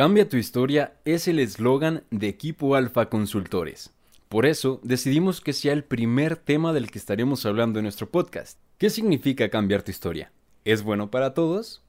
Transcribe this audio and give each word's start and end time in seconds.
Cambia 0.00 0.26
tu 0.26 0.38
historia 0.38 0.94
es 1.04 1.28
el 1.28 1.38
eslogan 1.38 2.04
de 2.10 2.28
Equipo 2.28 2.74
Alfa 2.74 3.10
Consultores. 3.10 3.90
Por 4.30 4.46
eso 4.46 4.80
decidimos 4.82 5.42
que 5.42 5.52
sea 5.52 5.74
el 5.74 5.84
primer 5.84 6.38
tema 6.38 6.72
del 6.72 6.90
que 6.90 6.98
estaremos 6.98 7.44
hablando 7.44 7.78
en 7.78 7.82
nuestro 7.82 8.08
podcast. 8.08 8.58
¿Qué 8.78 8.88
significa 8.88 9.50
cambiar 9.50 9.82
tu 9.82 9.90
historia? 9.90 10.32
¿Es 10.64 10.82
bueno 10.82 11.10
para 11.10 11.34
todos? 11.34 11.82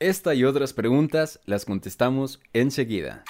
Esta 0.00 0.34
y 0.34 0.42
otras 0.42 0.72
preguntas 0.72 1.38
las 1.44 1.64
contestamos 1.64 2.40
enseguida. 2.52 3.22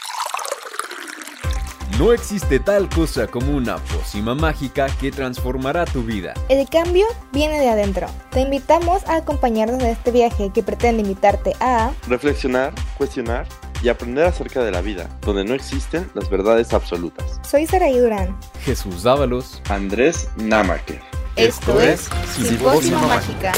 No 1.98 2.14
existe 2.14 2.58
tal 2.58 2.88
cosa 2.88 3.26
como 3.26 3.54
una 3.54 3.76
pócima 3.76 4.34
mágica 4.34 4.86
que 4.98 5.10
transformará 5.10 5.84
tu 5.84 6.04
vida. 6.04 6.32
El 6.48 6.66
cambio 6.70 7.04
viene 7.34 7.60
de 7.60 7.68
adentro. 7.68 8.06
Te 8.30 8.40
invitamos 8.40 9.04
a 9.04 9.16
acompañarnos 9.16 9.82
en 9.82 9.90
este 9.90 10.10
viaje 10.10 10.50
que 10.54 10.62
pretende 10.62 11.02
invitarte 11.02 11.52
a 11.60 11.92
reflexionar, 12.08 12.72
cuestionar 12.96 13.46
y 13.82 13.88
aprender 13.88 14.24
acerca 14.24 14.62
de 14.62 14.70
la 14.70 14.80
vida, 14.80 15.08
donde 15.22 15.44
no 15.44 15.54
existen 15.54 16.08
las 16.14 16.30
verdades 16.30 16.72
absolutas. 16.72 17.40
Soy 17.48 17.66
Saraí 17.66 17.98
Durán. 17.98 18.38
Jesús 18.60 19.02
Dávalos. 19.02 19.60
Andrés 19.68 20.28
Namaker. 20.36 21.00
Esto, 21.36 21.80
es 21.80 22.08
Simposio 22.28 22.98
Mágica. 22.98 23.52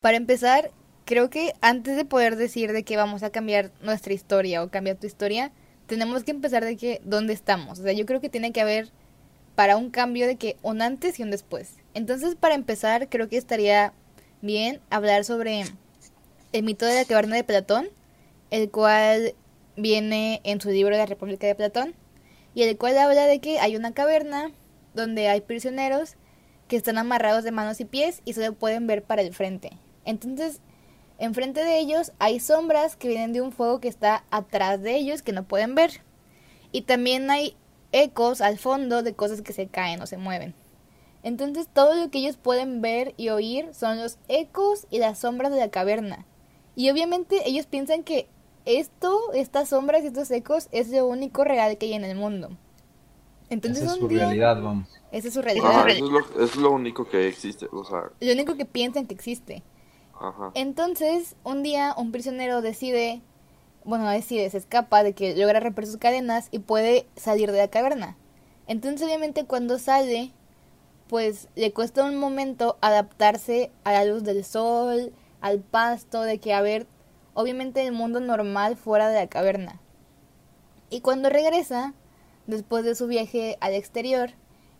Para 0.00 0.16
empezar, 0.16 0.70
creo 1.04 1.30
que 1.30 1.54
antes 1.60 1.96
de 1.96 2.04
poder 2.04 2.36
decir 2.36 2.72
de 2.72 2.82
que 2.82 2.96
vamos 2.96 3.22
a 3.22 3.30
cambiar 3.30 3.70
nuestra 3.80 4.12
historia 4.12 4.62
o 4.62 4.68
cambiar 4.68 4.96
tu 4.96 5.06
historia, 5.06 5.52
tenemos 5.86 6.24
que 6.24 6.32
empezar 6.32 6.64
de 6.64 6.76
que 6.76 7.00
dónde 7.04 7.32
estamos. 7.32 7.78
O 7.78 7.82
sea, 7.82 7.92
yo 7.92 8.04
creo 8.06 8.20
que 8.20 8.28
tiene 8.28 8.52
que 8.52 8.60
haber 8.60 8.90
para 9.54 9.76
un 9.76 9.90
cambio 9.90 10.26
de 10.26 10.36
que 10.36 10.56
un 10.62 10.82
antes 10.82 11.18
y 11.18 11.22
un 11.22 11.30
después. 11.30 11.76
Entonces, 11.94 12.36
para 12.36 12.54
empezar, 12.54 13.08
creo 13.08 13.28
que 13.28 13.36
estaría 13.36 13.92
bien 14.42 14.80
hablar 14.90 15.24
sobre 15.24 15.64
el 16.52 16.62
mito 16.62 16.86
de 16.86 16.94
la 16.94 17.04
caverna 17.04 17.36
de 17.36 17.44
Platón, 17.44 17.88
el 18.50 18.70
cual 18.70 19.34
viene 19.76 20.40
en 20.44 20.60
su 20.60 20.70
libro 20.70 20.96
La 20.96 21.06
República 21.06 21.46
de 21.46 21.54
Platón, 21.54 21.94
y 22.54 22.62
el 22.62 22.76
cual 22.76 22.98
habla 22.98 23.26
de 23.26 23.40
que 23.40 23.60
hay 23.60 23.76
una 23.76 23.92
caverna 23.92 24.50
donde 24.94 25.28
hay 25.28 25.40
prisioneros 25.40 26.16
que 26.66 26.76
están 26.76 26.98
amarrados 26.98 27.44
de 27.44 27.52
manos 27.52 27.80
y 27.80 27.84
pies 27.84 28.20
y 28.24 28.32
solo 28.32 28.54
pueden 28.54 28.86
ver 28.86 29.02
para 29.02 29.22
el 29.22 29.34
frente. 29.34 29.70
Entonces, 30.04 30.60
Enfrente 31.20 31.64
de 31.64 31.80
ellos 31.80 32.12
hay 32.20 32.38
sombras 32.38 32.94
que 32.94 33.08
vienen 33.08 33.32
de 33.32 33.40
un 33.40 33.50
fuego 33.50 33.80
que 33.80 33.88
está 33.88 34.24
atrás 34.30 34.80
de 34.80 34.94
ellos 34.94 35.22
que 35.22 35.32
no 35.32 35.42
pueden 35.42 35.74
ver. 35.74 36.00
Y 36.70 36.82
también 36.82 37.28
hay 37.28 37.56
ecos 37.90 38.40
al 38.40 38.56
fondo 38.56 39.02
de 39.02 39.14
cosas 39.14 39.42
que 39.42 39.52
se 39.52 39.66
caen 39.66 40.00
o 40.00 40.06
se 40.06 40.16
mueven. 40.16 40.54
Entonces 41.24 41.66
todo 41.72 41.96
lo 41.96 42.08
que 42.10 42.18
ellos 42.18 42.36
pueden 42.36 42.80
ver 42.80 43.14
y 43.16 43.30
oír 43.30 43.74
son 43.74 43.98
los 43.98 44.18
ecos 44.28 44.86
y 44.90 45.00
las 45.00 45.18
sombras 45.18 45.50
de 45.50 45.58
la 45.58 45.70
caverna. 45.70 46.24
Y 46.78 46.90
obviamente 46.90 47.40
ellos 47.44 47.66
piensan 47.66 48.04
que 48.04 48.28
esto, 48.64 49.32
estas 49.32 49.70
sombras 49.70 50.04
y 50.04 50.06
estos 50.06 50.30
ecos 50.30 50.68
es 50.70 50.88
lo 50.90 51.08
único 51.08 51.42
real 51.42 51.76
que 51.76 51.86
hay 51.86 51.94
en 51.94 52.04
el 52.04 52.16
mundo. 52.16 52.50
Entonces, 53.50 53.82
Esa 53.82 53.94
es 53.94 53.98
su 53.98 54.06
realidad, 54.06 54.62
vamos. 54.62 54.88
Esa 55.10 55.26
es 55.26 55.34
su 55.34 55.42
realidad. 55.42 55.88
eso, 55.88 56.04
es 56.04 56.10
lo, 56.12 56.44
es 56.44 56.54
lo, 56.54 56.70
único 56.70 57.08
que 57.08 57.26
existe. 57.26 57.66
O 57.72 57.82
sea... 57.82 58.12
Lo 58.20 58.32
único 58.32 58.54
que 58.54 58.64
piensan 58.64 59.08
que 59.08 59.14
existe. 59.14 59.64
Entonces, 60.54 61.34
un 61.42 61.64
día 61.64 61.96
un 61.96 62.12
prisionero 62.12 62.62
decide, 62.62 63.22
bueno, 63.82 64.08
decide, 64.08 64.48
se 64.48 64.58
escapa 64.58 65.02
de 65.02 65.14
que 65.14 65.34
logra 65.34 65.58
romper 65.58 65.84
sus 65.84 65.96
cadenas 65.96 66.46
y 66.52 66.60
puede 66.60 67.08
salir 67.16 67.50
de 67.50 67.58
la 67.58 67.68
caverna. 67.68 68.16
Entonces, 68.68 69.04
obviamente, 69.04 69.46
cuando 69.46 69.80
sale, 69.80 70.30
pues 71.08 71.48
le 71.56 71.72
cuesta 71.72 72.04
un 72.04 72.14
momento 72.14 72.78
adaptarse 72.82 73.72
a 73.82 73.90
la 73.90 74.04
luz 74.04 74.22
del 74.22 74.44
sol, 74.44 75.12
al 75.40 75.60
pasto, 75.60 76.22
de 76.22 76.38
que 76.38 76.54
a 76.54 76.60
ver, 76.60 76.86
obviamente, 77.34 77.86
el 77.86 77.92
mundo 77.92 78.20
normal 78.20 78.76
fuera 78.76 79.08
de 79.08 79.16
la 79.16 79.26
caverna. 79.26 79.80
Y 80.90 81.00
cuando 81.00 81.28
regresa, 81.28 81.94
después 82.46 82.84
de 82.84 82.94
su 82.94 83.06
viaje 83.06 83.58
al 83.60 83.74
exterior, 83.74 84.30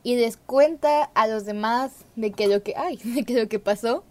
y 0.03 0.17
les 0.17 0.37
cuenta 0.37 1.05
a 1.15 1.27
los 1.27 1.45
demás 1.45 1.93
de 2.17 2.33
que 2.33 2.47
lo 2.47 2.63
que, 2.63 2.75
ay, 2.77 2.97
de 3.05 3.25
que 3.25 3.35
lo 3.35 3.49
que 3.49 3.59
pasó, 3.59 4.05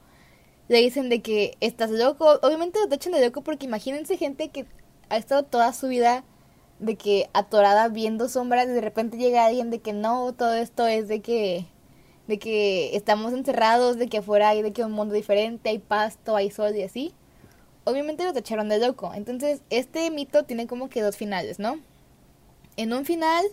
le 0.68 0.80
dicen 0.80 1.10
de 1.10 1.22
que 1.22 1.58
estás 1.60 1.92
loco. 1.92 2.40
Obviamente 2.42 2.80
lo 2.80 2.94
echan 2.94 3.14
de 3.14 3.26
loco 3.26 3.42
porque 3.42 3.66
imagínense 3.66 4.18
gente 4.18 4.50
que 4.50 4.66
ha 5.10 5.18
estado 5.18 5.44
toda 5.44 5.72
su 5.74 5.88
vida 5.88 6.24
de 6.80 6.96
que 6.96 7.30
atorada 7.34 7.88
viendo 7.88 8.30
sombras 8.30 8.68
y 8.68 8.72
de 8.72 8.82
repente 8.82 9.18
llega 9.18 9.46
alguien 9.46 9.72
de 9.72 9.80
que 9.80 9.94
no, 9.94 10.34
todo 10.34 10.54
esto 10.54 10.86
es 10.86 11.08
de 11.08 11.22
que 11.22 11.66
de 12.28 12.40
que 12.40 12.96
estamos 12.96 13.34
encerrados, 13.34 13.98
de 13.98 14.08
que 14.08 14.18
afuera 14.18 14.50
hay 14.50 14.62
de 14.62 14.74
que 14.74 14.84
un 14.84 14.92
mundo 14.92 15.14
diferente, 15.14 15.70
hay 15.70 15.80
pasto, 15.80 16.36
hay 16.36 16.52
sol 16.52 16.76
y 16.76 16.84
así. 16.84 17.14
Obviamente 17.86 18.26
lo 18.26 18.38
echaron 18.38 18.68
de 18.68 18.80
loco. 18.80 19.14
Entonces, 19.14 19.62
este 19.70 20.12
mito 20.12 20.44
tiene 20.44 20.68
como 20.68 20.90
que 20.90 21.02
dos 21.02 21.16
finales, 21.16 21.58
¿no? 21.58 21.80
En 22.76 22.94
un 22.94 23.06
final 23.06 23.46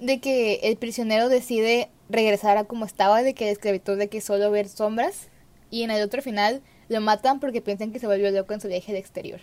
de 0.00 0.20
que 0.20 0.60
el 0.62 0.76
prisionero 0.76 1.28
decide 1.28 1.90
regresar 2.08 2.56
a 2.56 2.64
como 2.64 2.84
estaba, 2.84 3.22
de 3.22 3.34
que 3.34 3.46
la 3.46 3.50
esclavitud 3.50 3.98
de 3.98 4.08
que 4.08 4.20
solo 4.20 4.50
ver 4.50 4.68
sombras 4.68 5.28
y 5.70 5.82
en 5.82 5.90
el 5.90 6.02
otro 6.02 6.22
final 6.22 6.62
lo 6.88 7.00
matan 7.00 7.40
porque 7.40 7.60
piensan 7.60 7.92
que 7.92 7.98
se 7.98 8.06
volvió 8.06 8.30
loco 8.30 8.54
en 8.54 8.60
su 8.60 8.68
viaje 8.68 8.92
de 8.92 8.98
exterior. 8.98 9.40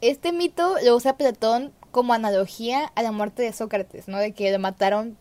Este 0.00 0.32
mito 0.32 0.76
lo 0.84 0.94
usa 0.94 1.16
Platón 1.16 1.72
como 1.90 2.12
analogía 2.12 2.92
a 2.94 3.02
la 3.02 3.10
muerte 3.10 3.42
de 3.42 3.52
Sócrates, 3.52 4.06
¿no? 4.06 4.18
De 4.18 4.32
que 4.32 4.52
lo 4.52 4.58
mataron 4.58 5.16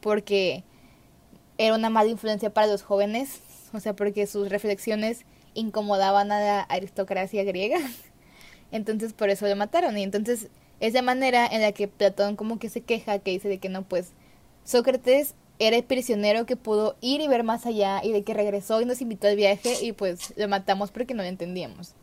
porque 0.00 0.62
era 1.60 1.74
una 1.74 1.90
mala 1.90 2.08
influencia 2.08 2.48
para 2.48 2.66
los 2.66 2.82
jóvenes, 2.82 3.40
o 3.74 3.80
sea, 3.80 3.94
porque 3.94 4.26
sus 4.26 4.48
reflexiones 4.48 5.26
incomodaban 5.52 6.32
a 6.32 6.40
la 6.40 6.60
aristocracia 6.62 7.44
griega. 7.44 7.78
Entonces 8.72 9.12
por 9.12 9.28
eso 9.28 9.46
lo 9.46 9.56
mataron. 9.56 9.98
Y 9.98 10.02
entonces 10.04 10.48
es 10.78 10.94
la 10.94 11.02
manera 11.02 11.46
en 11.46 11.60
la 11.60 11.72
que 11.72 11.88
Platón 11.88 12.36
como 12.36 12.58
que 12.58 12.68
se 12.68 12.80
queja, 12.82 13.18
que 13.18 13.32
dice 13.32 13.48
de 13.48 13.58
que 13.58 13.68
no, 13.68 13.82
pues 13.82 14.12
Sócrates 14.64 15.34
era 15.58 15.76
el 15.76 15.84
prisionero 15.84 16.46
que 16.46 16.56
pudo 16.56 16.96
ir 17.00 17.20
y 17.20 17.28
ver 17.28 17.42
más 17.42 17.66
allá 17.66 18.00
y 18.02 18.12
de 18.12 18.22
que 18.22 18.32
regresó 18.32 18.80
y 18.80 18.86
nos 18.86 19.02
invitó 19.02 19.26
al 19.26 19.36
viaje 19.36 19.74
y 19.82 19.92
pues 19.92 20.32
lo 20.36 20.48
matamos 20.48 20.90
porque 20.90 21.12
no 21.12 21.22
lo 21.22 21.28
entendíamos. 21.28 21.94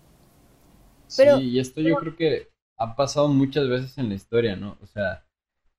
Pero, 1.15 1.37
sí, 1.37 1.45
y 1.45 1.59
esto 1.59 1.81
yo 1.81 1.95
creo 1.95 2.15
que 2.15 2.49
ha 2.77 2.95
pasado 2.95 3.29
muchas 3.29 3.67
veces 3.69 3.97
en 3.97 4.09
la 4.09 4.15
historia, 4.15 4.55
¿no? 4.55 4.77
O 4.81 4.85
sea, 4.85 5.23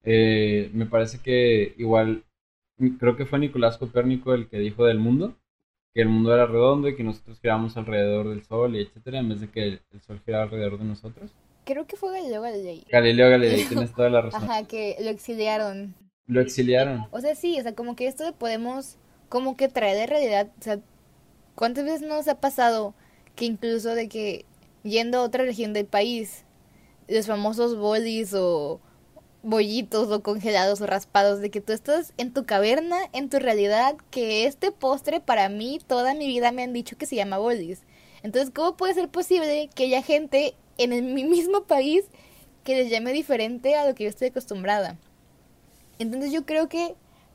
eh, 0.03 0.71
me 0.73 0.87
parece 0.87 1.19
que 1.21 1.75
igual, 1.77 2.25
creo 2.99 3.17
que 3.17 3.27
fue 3.27 3.39
Nicolás 3.39 3.79
Copérnico 3.79 4.35
el 4.35 4.49
que 4.49 4.59
dijo 4.59 4.85
del 4.85 4.99
mundo, 4.99 5.37
que 5.95 6.03
el 6.03 6.09
mundo 6.09 6.35
era 6.35 6.47
redondo 6.47 6.89
y 6.89 6.97
que 6.97 7.05
nosotros 7.05 7.41
girábamos 7.41 7.77
alrededor 7.77 8.29
del 8.29 8.45
sol 8.45 8.77
y 8.77 8.81
etcétera, 8.81 9.19
en 9.19 9.29
vez 9.29 9.41
de 9.41 9.51
que 9.51 9.65
el, 9.65 9.81
sol 10.07 10.21
girara 10.25 10.45
alrededor 10.45 10.79
de 10.79 10.85
nosotros. 10.85 11.31
Creo 11.65 11.87
que 11.87 11.97
fue 11.97 12.13
Galileo 12.13 12.43
Galilei. 12.43 12.85
Galileo 12.91 13.31
Galilei, 13.31 13.65
tienes 13.69 13.93
toda 13.93 14.11
la 14.11 14.23
razón. 14.23 14.45
Ajá, 14.45 14.67
que 14.67 14.97
lo 15.01 15.11
exiliaron. 15.11 15.95
Lo 16.27 16.41
exiliaron. 16.41 17.07
O 17.11 17.21
sea, 17.21 17.35
sí, 17.35 17.59
o 17.59 17.63
sea, 17.63 17.75
como 17.75 17.97
que 17.97 18.07
esto 18.07 18.33
podemos 18.35 18.99
como 19.29 19.57
que 19.57 19.69
traer 19.69 19.97
de 19.97 20.07
realidad, 20.07 20.49
o 20.59 20.63
sea, 20.63 20.79
¿cuántas 21.55 21.85
veces 21.85 22.03
nos 22.03 22.29
ha 22.29 22.41
pasado 22.41 22.95
que 23.35 23.45
incluso 23.45 23.95
de 23.95 24.09
que 24.09 24.47
yendo 24.83 25.19
a 25.19 25.23
otra 25.23 25.45
región 25.45 25.73
del 25.73 25.87
país, 25.87 26.45
los 27.09 27.27
famosos 27.27 27.77
bolis 27.77 28.35
o 28.35 28.81
bollitos 29.43 30.11
o 30.11 30.23
congelados 30.23 30.81
o 30.81 30.87
raspados, 30.87 31.41
de 31.41 31.51
que 31.51 31.61
tú 31.61 31.73
estás 31.73 32.13
en 32.17 32.33
tu 32.33 32.45
caverna, 32.45 32.99
en 33.13 33.29
tu 33.29 33.39
realidad, 33.39 33.97
que 34.11 34.47
este 34.47 34.73
postre 34.73 35.21
para 35.21 35.49
mí 35.49 35.81
toda 35.87 36.15
mi 36.15 36.27
vida 36.27 36.53
me 36.53 36.63
han 36.63 36.73
dicho 36.73 36.97
que 36.97 37.07
se 37.07 37.17
llama 37.17 37.39
bolis. 37.39 37.83
Entonces, 38.23 38.51
¿cómo 38.55 38.77
puede 38.77 38.95
ser 38.95 39.09
posible 39.09 39.71
que 39.75 39.85
haya 39.85 40.03
gente 40.03 40.55
en 40.77 40.93
el, 40.93 41.03
mi 41.03 41.25
mismo 41.25 41.65
país 41.65 42.05
que 42.65 42.77
les 42.77 42.91
llame 42.91 43.13
diferente 43.13 43.77
a 43.77 43.87
lo 43.87 43.95
que 43.95 44.05
yo 44.05 44.11
estoy 44.11 44.29
acostumbrada? 44.29 44.97
Entonces 45.99 46.33
yo 46.33 46.45
creo 46.45 46.69
que 46.69 46.95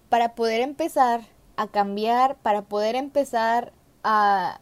para 0.09 0.35
poder 0.35 0.61
empezar 0.61 1.21
a 1.55 1.67
cambiar, 1.67 2.37
para 2.37 2.63
poder 2.63 2.95
empezar 2.95 3.73
a 4.03 4.59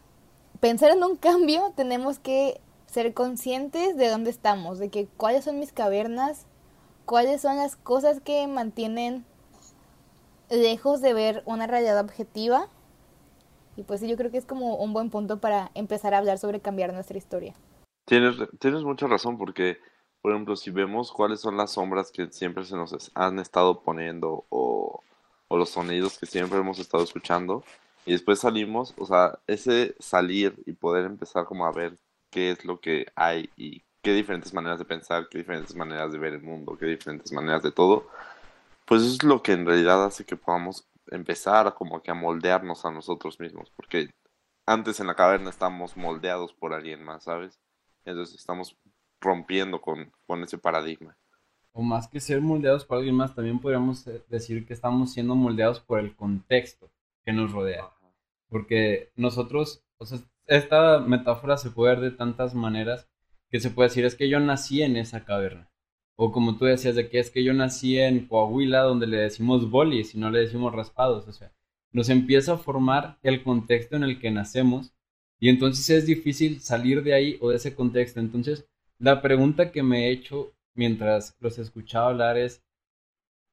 pensar 0.60 0.90
en 0.90 1.02
un 1.02 1.16
cambio, 1.18 1.72
tenemos 1.76 2.18
que 2.18 2.60
ser 2.86 3.14
conscientes 3.14 3.96
de 3.96 4.08
dónde 4.08 4.30
estamos, 4.30 4.78
de 4.78 4.90
que 4.90 5.06
cuáles 5.16 5.44
son 5.44 5.58
mis 5.58 5.72
cavernas, 5.72 6.46
cuáles 7.04 7.40
son 7.40 7.56
las 7.56 7.76
cosas 7.76 8.20
que 8.20 8.46
mantienen 8.46 9.24
lejos 10.50 11.00
de 11.00 11.14
ver 11.14 11.42
una 11.46 11.66
realidad 11.66 11.98
objetiva. 11.98 12.68
Y 13.76 13.84
pues 13.84 14.00
sí, 14.00 14.08
yo 14.08 14.16
creo 14.16 14.30
que 14.30 14.38
es 14.38 14.44
como 14.44 14.76
un 14.76 14.92
buen 14.92 15.10
punto 15.10 15.40
para 15.40 15.70
empezar 15.74 16.14
a 16.14 16.18
hablar 16.18 16.38
sobre 16.38 16.60
cambiar 16.60 16.92
nuestra 16.92 17.16
historia. 17.16 17.54
Tienes, 18.04 18.36
tienes 18.58 18.82
mucha 18.82 19.06
razón 19.06 19.38
porque 19.38 19.78
por 20.22 20.30
ejemplo, 20.32 20.54
si 20.54 20.70
vemos 20.70 21.10
cuáles 21.10 21.40
son 21.40 21.56
las 21.56 21.72
sombras 21.72 22.12
que 22.12 22.30
siempre 22.30 22.64
se 22.64 22.76
nos 22.76 23.10
han 23.14 23.40
estado 23.40 23.82
poniendo 23.82 24.46
o, 24.48 25.02
los 25.50 25.68
sonidos 25.68 26.18
que 26.18 26.24
siempre 26.24 26.58
hemos 26.58 26.78
estado 26.78 27.04
escuchando 27.04 27.62
y 28.06 28.12
después 28.12 28.38
salimos, 28.38 28.94
o 28.96 29.04
sea, 29.04 29.38
ese 29.46 29.94
salir 29.98 30.54
y 30.64 30.72
poder 30.72 31.04
empezar 31.04 31.44
como 31.44 31.66
a 31.66 31.72
ver 31.72 31.98
qué 32.30 32.52
es 32.52 32.64
lo 32.64 32.80
que 32.80 33.04
hay 33.16 33.50
y 33.54 33.82
qué 34.02 34.12
diferentes 34.12 34.52
maneras 34.52 34.78
de 34.78 34.84
pensar, 34.84 35.28
qué 35.28 35.38
diferentes 35.38 35.74
maneras 35.76 36.12
de 36.12 36.18
ver 36.18 36.34
el 36.34 36.42
mundo, 36.42 36.76
qué 36.76 36.86
diferentes 36.86 37.32
maneras 37.32 37.62
de 37.62 37.72
todo, 37.72 38.08
pues 38.86 39.02
eso 39.02 39.12
es 39.12 39.22
lo 39.22 39.42
que 39.42 39.52
en 39.52 39.64
realidad 39.64 40.04
hace 40.04 40.24
que 40.24 40.36
podamos 40.36 40.88
empezar 41.08 41.74
como 41.74 42.02
que 42.02 42.10
a 42.10 42.14
moldearnos 42.14 42.84
a 42.84 42.90
nosotros 42.90 43.38
mismos, 43.40 43.70
porque 43.76 44.10
antes 44.66 45.00
en 45.00 45.06
la 45.06 45.14
caverna 45.14 45.50
estamos 45.50 45.96
moldeados 45.96 46.52
por 46.52 46.74
alguien 46.74 47.02
más, 47.02 47.24
¿sabes? 47.24 47.60
Entonces 48.04 48.36
estamos 48.36 48.76
rompiendo 49.20 49.80
con, 49.80 50.12
con 50.26 50.42
ese 50.42 50.58
paradigma. 50.58 51.16
O 51.72 51.82
más 51.82 52.08
que 52.08 52.20
ser 52.20 52.40
moldeados 52.40 52.84
por 52.84 52.98
alguien 52.98 53.16
más, 53.16 53.34
también 53.34 53.60
podríamos 53.60 54.04
decir 54.28 54.66
que 54.66 54.74
estamos 54.74 55.12
siendo 55.12 55.34
moldeados 55.34 55.80
por 55.80 56.00
el 56.00 56.14
contexto 56.14 56.90
que 57.24 57.32
nos 57.32 57.52
rodea. 57.52 57.88
Porque 58.48 59.10
nosotros, 59.16 59.82
o 59.96 60.04
sea, 60.04 60.18
esta 60.46 60.98
metáfora 60.98 61.56
se 61.56 61.70
puede 61.70 61.94
ver 61.94 62.10
de 62.10 62.16
tantas 62.16 62.54
maneras 62.54 63.08
que 63.52 63.60
se 63.60 63.70
puede 63.70 63.90
decir 63.90 64.06
es 64.06 64.14
que 64.14 64.30
yo 64.30 64.40
nací 64.40 64.82
en 64.82 64.96
esa 64.96 65.26
caverna. 65.26 65.70
O 66.16 66.32
como 66.32 66.56
tú 66.56 66.64
decías 66.64 66.94
de 66.94 67.10
que 67.10 67.18
es 67.18 67.30
que 67.30 67.44
yo 67.44 67.52
nací 67.52 67.98
en 67.98 68.26
Coahuila 68.26 68.80
donde 68.80 69.06
le 69.06 69.18
decimos 69.18 69.70
bolis 69.70 70.14
y 70.14 70.18
no 70.18 70.30
le 70.30 70.40
decimos 70.40 70.74
raspados. 70.74 71.28
O 71.28 71.32
sea, 71.32 71.52
nos 71.92 72.08
empieza 72.08 72.54
a 72.54 72.58
formar 72.58 73.18
el 73.22 73.42
contexto 73.42 73.96
en 73.96 74.04
el 74.04 74.18
que 74.18 74.30
nacemos 74.30 74.94
y 75.38 75.50
entonces 75.50 75.90
es 75.90 76.06
difícil 76.06 76.60
salir 76.60 77.02
de 77.02 77.12
ahí 77.12 77.38
o 77.42 77.50
de 77.50 77.56
ese 77.56 77.74
contexto. 77.74 78.20
Entonces, 78.20 78.66
la 78.98 79.20
pregunta 79.20 79.70
que 79.70 79.82
me 79.82 80.06
he 80.06 80.12
hecho 80.12 80.54
mientras 80.74 81.36
los 81.40 81.58
escuchaba 81.58 82.08
hablar 82.08 82.38
es, 82.38 82.64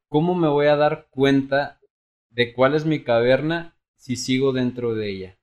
¿cómo 0.07 0.33
me 0.33 0.47
voy 0.47 0.67
a 0.67 0.77
dar 0.77 1.07
cuenta 1.09 1.81
de 2.29 2.53
cuál 2.53 2.73
es 2.73 2.85
mi 2.85 3.03
caverna 3.03 3.75
si 3.95 4.15
sigo 4.15 4.53
dentro 4.53 4.95
de 4.95 5.09
ella? 5.09 5.38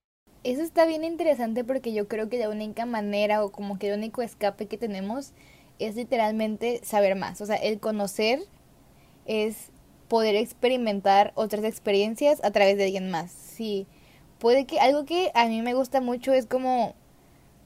Eso 0.46 0.62
está 0.62 0.86
bien 0.86 1.02
interesante 1.02 1.64
porque 1.64 1.92
yo 1.92 2.06
creo 2.06 2.28
que 2.28 2.38
la 2.38 2.48
única 2.48 2.86
manera 2.86 3.42
o 3.42 3.50
como 3.50 3.80
que 3.80 3.88
el 3.88 3.98
único 3.98 4.22
escape 4.22 4.68
que 4.68 4.78
tenemos 4.78 5.32
es 5.80 5.96
literalmente 5.96 6.80
saber 6.84 7.16
más. 7.16 7.40
O 7.40 7.46
sea, 7.46 7.56
el 7.56 7.80
conocer 7.80 8.38
es 9.24 9.72
poder 10.06 10.36
experimentar 10.36 11.32
otras 11.34 11.64
experiencias 11.64 12.38
a 12.44 12.52
través 12.52 12.76
de 12.76 12.84
alguien 12.84 13.10
más. 13.10 13.32
Sí, 13.32 13.88
puede 14.38 14.66
que 14.66 14.78
algo 14.78 15.04
que 15.04 15.32
a 15.34 15.46
mí 15.48 15.62
me 15.62 15.74
gusta 15.74 16.00
mucho 16.00 16.32
es 16.32 16.46
como 16.46 16.94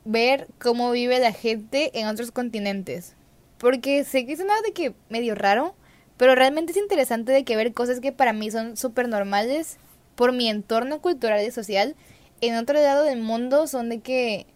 ver 0.06 0.49
cómo 0.59 0.91
vive 0.91 1.19
la 1.19 1.33
gente 1.33 1.91
en 2.00 2.06
otros 2.06 2.33
continentes. 2.33 3.15
Porque 3.59 4.05
sé 4.05 4.25
que 4.25 4.33
es 4.33 4.38
nada 4.38 4.62
de 4.62 4.73
que 4.73 4.94
medio 5.11 5.35
raro, 5.35 5.75
pero 6.17 6.35
realmente 6.35 6.73
es 6.73 6.79
interesante 6.79 7.31
de 7.31 7.44
que 7.44 7.56
ver 7.56 7.75
cosas 7.75 8.00
que 8.00 8.12
para 8.12 8.33
mí 8.33 8.50
son 8.50 8.79
súper 8.79 9.06
normales 9.06 9.76
por 10.15 10.33
mi 10.33 10.49
entorno 10.49 11.03
cultural 11.03 11.44
y 11.47 11.50
social, 11.50 11.94
en 12.40 12.56
otro 12.56 12.81
lado 12.81 13.04
del 13.04 13.20
mundo 13.20 13.66
son 13.66 13.88
de 13.88 14.00
que 14.00 14.46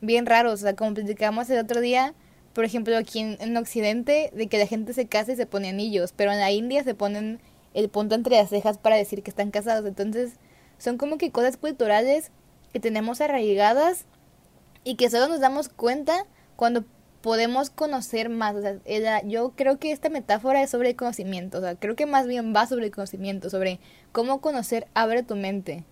bien 0.00 0.26
raros. 0.26 0.54
O 0.54 0.56
sea, 0.62 0.76
como 0.76 0.94
platicamos 0.94 1.48
el 1.50 1.58
otro 1.58 1.80
día, 1.80 2.14
por 2.52 2.64
ejemplo, 2.64 2.96
aquí 2.96 3.20
en, 3.20 3.36
en, 3.40 3.56
Occidente, 3.56 4.30
de 4.34 4.46
que 4.48 4.58
la 4.58 4.66
gente 4.66 4.92
se 4.92 5.06
casa 5.06 5.32
y 5.32 5.36
se 5.36 5.46
pone 5.46 5.70
anillos, 5.70 6.12
pero 6.14 6.32
en 6.32 6.40
la 6.40 6.50
India 6.50 6.84
se 6.84 6.94
ponen 6.94 7.40
el 7.74 7.88
punto 7.88 8.14
entre 8.14 8.36
las 8.36 8.50
cejas 8.50 8.78
para 8.78 8.96
decir 8.96 9.22
que 9.22 9.30
están 9.30 9.50
casados. 9.50 9.86
Entonces, 9.86 10.34
son 10.78 10.98
como 10.98 11.16
que 11.16 11.30
cosas 11.30 11.56
culturales 11.56 12.30
que 12.72 12.80
tenemos 12.80 13.20
arraigadas 13.20 14.04
y 14.84 14.96
que 14.96 15.10
solo 15.10 15.28
nos 15.28 15.40
damos 15.40 15.68
cuenta 15.68 16.26
cuando 16.56 16.84
podemos 17.22 17.70
conocer 17.70 18.28
más. 18.28 18.56
O 18.56 18.60
sea, 18.60 19.22
yo 19.22 19.52
creo 19.56 19.78
que 19.78 19.92
esta 19.92 20.10
metáfora 20.10 20.62
es 20.62 20.70
sobre 20.70 20.90
el 20.90 20.96
conocimiento. 20.96 21.58
O 21.58 21.60
sea, 21.60 21.76
creo 21.76 21.96
que 21.96 22.06
más 22.06 22.26
bien 22.26 22.52
va 22.54 22.66
sobre 22.66 22.86
el 22.86 22.90
conocimiento, 22.90 23.48
sobre 23.48 23.78
cómo 24.10 24.40
conocer 24.40 24.88
abre 24.94 25.22
tu 25.22 25.36
mente. 25.36 25.84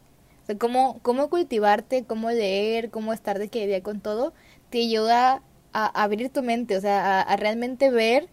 Sea, 0.50 0.58
cómo, 0.58 0.98
cómo 1.02 1.30
cultivarte, 1.30 2.02
cómo 2.04 2.28
leer, 2.28 2.90
cómo 2.90 3.12
estar 3.12 3.38
de 3.38 3.46
que 3.46 3.68
día 3.68 3.84
con 3.84 4.00
todo, 4.00 4.32
te 4.68 4.80
ayuda 4.80 5.44
a 5.72 6.02
abrir 6.02 6.28
tu 6.30 6.42
mente, 6.42 6.76
o 6.76 6.80
sea, 6.80 7.20
a, 7.20 7.36
realmente 7.36 7.88
ver 7.88 8.28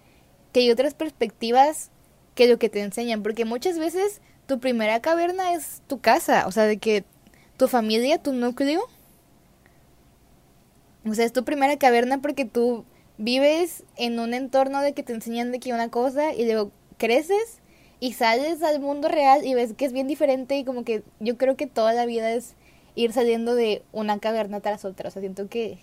que 0.52 0.62
hay 0.62 0.72
otras 0.72 0.96
perspectivas 0.96 1.92
que 2.34 2.48
lo 2.48 2.58
que 2.58 2.70
te 2.70 2.82
enseñan, 2.82 3.22
porque 3.22 3.46
muchas 3.46 3.78
veces 3.78 4.20
tu 4.48 4.60
primera 4.60 5.00
caverna 5.00 5.54
es 5.54 5.84
tu 5.86 6.00
casa, 6.00 6.48
o 6.48 6.52
sea, 6.52 6.64
de 6.64 6.78
que 6.80 7.06
tu 7.56 7.68
familia, 7.68 8.18
tu 8.18 8.34
núcleo, 8.34 8.82
o 11.06 11.14
sea, 11.14 11.26
es 11.26 11.34
tu 11.34 11.44
primera 11.44 11.78
caverna 11.78 12.20
porque 12.20 12.46
tú 12.46 12.84
vives 13.20 13.84
en 13.96 14.20
un 14.20 14.34
entorno 14.34 14.82
de 14.82 14.94
que 14.94 15.04
te 15.04 15.14
enseñan 15.14 15.52
de 15.52 15.60
que 15.60 15.72
una 15.72 15.90
cosa 15.90 16.34
y 16.34 16.46
luego 16.46 16.72
creces 16.98 17.62
y 18.00 18.14
sales 18.14 18.62
al 18.64 18.80
mundo 18.80 19.08
real 19.08 19.46
y 19.46 19.54
ves 19.54 19.74
que 19.74 19.86
es 19.86 19.94
bien 19.94 20.08
diferente 20.08 20.58
y 20.58 20.64
como 20.64 20.84
que 20.84 21.04
yo 21.20 21.38
creo 21.38 21.56
que 21.56 21.68
toda 21.68 21.94
la 21.94 22.06
vida 22.06 22.32
es 22.32 22.56
ir 22.96 23.14
saliendo 23.14 23.56
de 23.56 23.84
una 23.92 24.20
caverna 24.20 24.60
tras 24.60 24.86
otra, 24.86 25.10
o 25.10 25.12
sea, 25.12 25.22
siento 25.22 25.48
que 25.50 25.80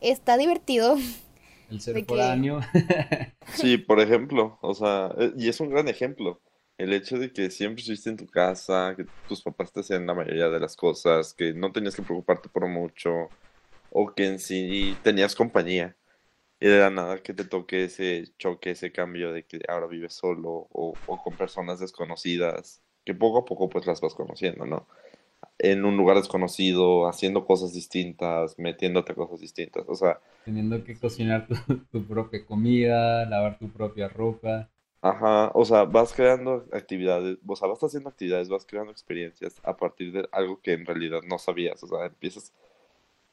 está 0.00 0.36
divertido. 0.36 0.96
El 1.70 1.80
ser 1.80 2.04
foráneo. 2.04 2.60
sí, 3.54 3.78
por 3.78 4.00
ejemplo, 4.00 4.58
o 4.60 4.74
sea, 4.74 5.12
eh, 5.18 5.32
y 5.36 5.48
es 5.48 5.60
un 5.60 5.70
gran 5.70 5.88
ejemplo. 5.88 6.40
El 6.76 6.92
hecho 6.92 7.18
de 7.18 7.32
que 7.32 7.50
siempre 7.50 7.80
estuviste 7.80 8.10
en 8.10 8.16
tu 8.16 8.26
casa, 8.26 8.94
que 8.96 9.06
tus 9.28 9.42
papás 9.42 9.72
te 9.72 9.80
hacían 9.80 10.06
la 10.06 10.14
mayoría 10.14 10.48
de 10.48 10.60
las 10.60 10.76
cosas, 10.76 11.32
que 11.32 11.54
no 11.54 11.72
tenías 11.72 11.94
que 11.94 12.02
preocuparte 12.02 12.48
por 12.48 12.68
mucho, 12.68 13.28
o 13.90 14.12
que 14.12 14.26
en 14.26 14.38
sí 14.38 14.96
tenías 15.02 15.34
compañía. 15.34 15.96
Y 16.64 16.68
de 16.68 16.78
la 16.78 16.88
nada 16.88 17.22
que 17.22 17.34
te 17.34 17.44
toque 17.44 17.84
ese 17.84 18.24
choque, 18.38 18.70
ese 18.70 18.90
cambio 18.90 19.32
de 19.32 19.44
que 19.44 19.60
ahora 19.68 19.86
vives 19.86 20.14
solo 20.14 20.66
o, 20.72 20.94
o 21.06 21.22
con 21.22 21.36
personas 21.36 21.78
desconocidas, 21.78 22.80
que 23.04 23.12
poco 23.12 23.40
a 23.40 23.44
poco 23.44 23.68
pues 23.68 23.86
las 23.86 24.00
vas 24.00 24.14
conociendo, 24.14 24.64
¿no? 24.64 24.86
en 25.58 25.84
un 25.84 25.98
lugar 25.98 26.16
desconocido, 26.16 27.06
haciendo 27.06 27.44
cosas 27.44 27.74
distintas, 27.74 28.58
metiéndote 28.58 29.12
a 29.12 29.14
cosas 29.14 29.40
distintas, 29.40 29.84
o 29.88 29.94
sea... 29.94 30.20
Teniendo 30.46 30.82
que 30.84 30.98
cocinar 30.98 31.46
tu, 31.92 32.06
propia 32.06 32.46
comida, 32.46 33.26
lavar 33.26 33.58
tu 33.58 33.70
propia 33.70 34.08
ropa. 34.08 34.70
Ajá, 35.02 35.50
o 35.52 35.66
sea, 35.66 35.84
vas 35.84 36.14
creando 36.14 36.64
actividades, 36.72 37.36
o 37.46 37.56
sea, 37.56 37.68
vas 37.68 37.84
haciendo 37.84 38.08
actividades, 38.08 38.48
vas 38.48 38.64
creando 38.64 38.90
experiencias 38.90 39.60
a 39.64 39.76
partir 39.76 40.12
de 40.12 40.26
algo 40.32 40.62
que 40.62 40.72
en 40.72 40.86
realidad 40.86 41.20
no 41.28 41.38
sabías, 41.38 41.82
o 41.82 41.88
sea, 41.88 42.06
empiezas, 42.06 42.54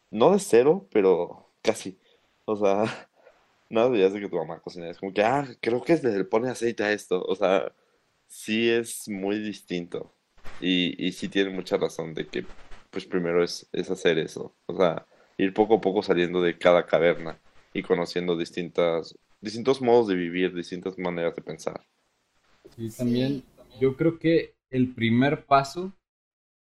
no 0.10 0.34
de 0.34 0.40
cero, 0.40 0.86
pero 0.92 1.48
casi, 1.62 1.98
o 2.44 2.58
sea, 2.58 2.84
no 3.72 3.84
sabías 3.86 4.14
de 4.14 4.20
que 4.20 4.30
tu 4.30 4.36
mamá 4.36 4.60
cocinara, 4.60 4.92
es 4.92 5.00
como 5.00 5.14
que, 5.14 5.24
ah, 5.24 5.48
creo 5.62 5.82
que 5.82 5.96
le 5.96 6.26
pone 6.26 6.50
aceite 6.50 6.84
a 6.84 6.92
esto, 6.92 7.24
o 7.24 7.36
sea, 7.36 7.74
sí 8.28 8.70
es 8.70 9.08
muy 9.10 9.40
distinto. 9.40 10.14
Y, 10.60 11.06
y 11.06 11.12
sí 11.14 11.30
tiene 11.30 11.52
mucha 11.52 11.78
razón 11.78 12.14
de 12.14 12.28
que, 12.28 12.46
pues 12.90 13.06
primero 13.06 13.44
es, 13.44 13.68
es 13.72 13.90
hacer 13.90 14.18
eso. 14.18 14.56
O 14.66 14.76
sea, 14.76 15.08
ir 15.38 15.54
poco 15.54 15.76
a 15.76 15.82
poco 15.82 16.04
saliendo 16.04 16.42
de 16.42 16.58
cada 16.58 16.86
caverna 16.86 17.40
y 17.74 17.84
conociendo 17.84 18.38
distintas, 18.38 19.18
distintos 19.40 19.82
modos 19.82 20.08
de 20.08 20.16
vivir, 20.16 20.54
distintas 20.54 20.98
maneras 20.98 21.36
de 21.36 21.42
pensar. 21.42 21.86
Y 22.78 22.90
también 22.92 23.44
yo 23.80 23.96
creo 23.96 24.20
que 24.20 24.56
el 24.70 24.94
primer 24.94 25.46
paso, 25.46 25.94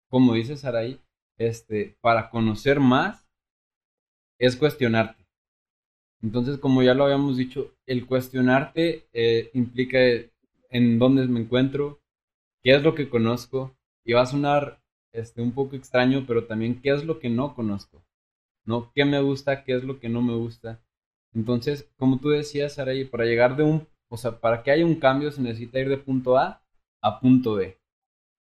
como 0.09 0.33
dice 0.33 0.57
Sarai, 0.57 1.01
este, 1.37 1.97
para 2.01 2.29
conocer 2.29 2.79
más, 2.79 3.27
es 4.39 4.55
cuestionarte. 4.55 5.24
Entonces, 6.21 6.57
como 6.57 6.81
ya 6.81 6.93
lo 6.93 7.05
habíamos 7.05 7.37
dicho, 7.37 7.75
el 7.85 8.05
cuestionarte 8.05 9.07
eh, 9.13 9.51
implica 9.53 9.99
en 10.69 10.99
dónde 10.99 11.27
me 11.27 11.41
encuentro, 11.41 12.01
qué 12.63 12.75
es 12.75 12.83
lo 12.83 12.95
que 12.95 13.09
conozco, 13.09 13.75
y 14.03 14.13
va 14.13 14.21
a 14.21 14.25
sonar 14.25 14.81
este, 15.13 15.41
un 15.41 15.53
poco 15.53 15.75
extraño, 15.75 16.25
pero 16.27 16.45
también 16.45 16.81
qué 16.81 16.91
es 16.91 17.05
lo 17.05 17.19
que 17.19 17.29
no 17.29 17.55
conozco, 17.55 18.03
¿no? 18.65 18.91
¿Qué 18.93 19.05
me 19.05 19.21
gusta, 19.21 19.63
qué 19.63 19.75
es 19.75 19.83
lo 19.83 19.99
que 19.99 20.09
no 20.09 20.21
me 20.21 20.35
gusta? 20.35 20.81
Entonces, 21.33 21.89
como 21.97 22.19
tú 22.19 22.29
decías, 22.29 22.73
Saray, 22.73 23.05
para 23.05 23.25
llegar 23.25 23.55
de 23.55 23.63
un, 23.63 23.87
o 24.09 24.17
sea, 24.17 24.39
para 24.39 24.63
que 24.63 24.71
haya 24.71 24.85
un 24.85 24.95
cambio 24.95 25.31
se 25.31 25.41
necesita 25.41 25.79
ir 25.79 25.89
de 25.89 25.97
punto 25.97 26.37
A 26.37 26.61
a 27.01 27.19
punto 27.19 27.55
B. 27.55 27.77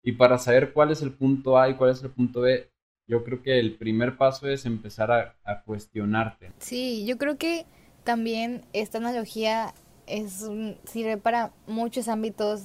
Y 0.02 0.12
para 0.12 0.38
saber 0.38 0.72
cuál 0.72 0.90
es 0.90 1.02
el 1.02 1.12
punto 1.12 1.58
A 1.58 1.68
y 1.68 1.74
cuál 1.74 1.90
es 1.90 2.02
el 2.02 2.10
punto 2.10 2.42
B, 2.42 2.69
yo 3.10 3.24
creo 3.24 3.42
que 3.42 3.58
el 3.58 3.74
primer 3.74 4.16
paso 4.16 4.48
es 4.48 4.64
empezar 4.64 5.10
a, 5.10 5.34
a 5.44 5.62
cuestionarte. 5.62 6.52
Sí, 6.58 7.04
yo 7.06 7.18
creo 7.18 7.36
que 7.36 7.66
también 8.04 8.64
esta 8.72 8.98
analogía 8.98 9.74
es 10.06 10.48
sirve 10.84 11.16
para 11.16 11.52
muchos 11.66 12.08
ámbitos 12.08 12.62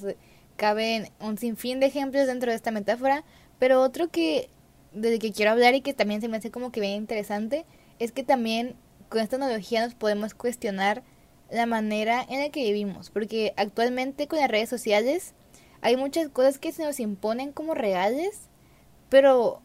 caben 0.55 1.09
un 1.19 1.37
sinfín 1.37 1.79
de 1.79 1.87
ejemplos 1.87 2.27
dentro 2.27 2.51
de 2.51 2.55
esta 2.55 2.71
metáfora, 2.71 3.23
pero 3.59 3.81
otro 3.81 4.09
que 4.09 4.49
del 4.93 5.19
que 5.19 5.33
quiero 5.33 5.51
hablar 5.51 5.75
y 5.75 5.81
que 5.81 5.93
también 5.93 6.21
se 6.21 6.29
me 6.29 6.37
hace 6.37 6.51
como 6.51 6.71
que 6.71 6.79
bien 6.79 6.93
interesante 6.93 7.65
es 7.99 8.11
que 8.11 8.23
también 8.23 8.75
con 9.09 9.21
esta 9.21 9.35
analogía 9.35 9.83
nos 9.83 9.95
podemos 9.95 10.33
cuestionar 10.33 11.03
la 11.51 11.65
manera 11.65 12.25
en 12.29 12.39
la 12.39 12.49
que 12.49 12.63
vivimos, 12.63 13.09
porque 13.09 13.53
actualmente 13.57 14.27
con 14.27 14.39
las 14.39 14.49
redes 14.49 14.69
sociales 14.69 15.33
hay 15.81 15.97
muchas 15.97 16.29
cosas 16.29 16.57
que 16.57 16.71
se 16.71 16.83
nos 16.83 16.99
imponen 16.99 17.51
como 17.51 17.75
reales, 17.75 18.49
pero 19.09 19.61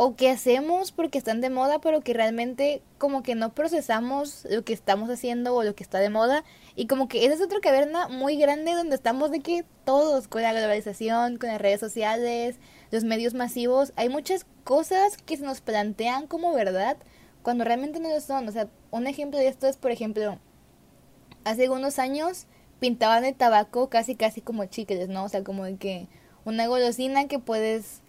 o 0.00 0.14
que 0.14 0.30
hacemos 0.30 0.92
porque 0.92 1.18
están 1.18 1.40
de 1.40 1.50
moda, 1.50 1.80
pero 1.80 2.02
que 2.02 2.14
realmente 2.14 2.82
como 2.98 3.24
que 3.24 3.34
no 3.34 3.52
procesamos 3.52 4.46
lo 4.48 4.62
que 4.62 4.72
estamos 4.72 5.10
haciendo 5.10 5.56
o 5.56 5.64
lo 5.64 5.74
que 5.74 5.82
está 5.82 5.98
de 5.98 6.08
moda. 6.08 6.44
Y 6.76 6.86
como 6.86 7.08
que 7.08 7.26
esa 7.26 7.34
es 7.34 7.40
otra 7.42 7.58
caverna 7.58 8.06
muy 8.06 8.36
grande 8.36 8.74
donde 8.74 8.94
estamos 8.94 9.32
de 9.32 9.40
que 9.40 9.64
todos, 9.84 10.28
con 10.28 10.42
la 10.42 10.52
globalización, 10.52 11.36
con 11.36 11.48
las 11.48 11.60
redes 11.60 11.80
sociales, 11.80 12.60
los 12.92 13.02
medios 13.02 13.34
masivos, 13.34 13.92
hay 13.96 14.08
muchas 14.08 14.46
cosas 14.62 15.16
que 15.16 15.36
se 15.36 15.42
nos 15.42 15.60
plantean 15.62 16.28
como 16.28 16.54
verdad 16.54 16.96
cuando 17.42 17.64
realmente 17.64 17.98
no 17.98 18.08
lo 18.08 18.20
son. 18.20 18.46
O 18.46 18.52
sea, 18.52 18.68
un 18.92 19.08
ejemplo 19.08 19.40
de 19.40 19.48
esto 19.48 19.66
es, 19.66 19.78
por 19.78 19.90
ejemplo, 19.90 20.38
hace 21.42 21.70
unos 21.70 21.98
años 21.98 22.46
pintaban 22.78 23.24
el 23.24 23.34
tabaco 23.34 23.88
casi 23.88 24.14
casi 24.14 24.42
como 24.42 24.64
chicles, 24.66 25.08
¿no? 25.08 25.24
O 25.24 25.28
sea, 25.28 25.42
como 25.42 25.64
que 25.76 26.06
una 26.44 26.68
golosina 26.68 27.26
que 27.26 27.40
puedes 27.40 28.00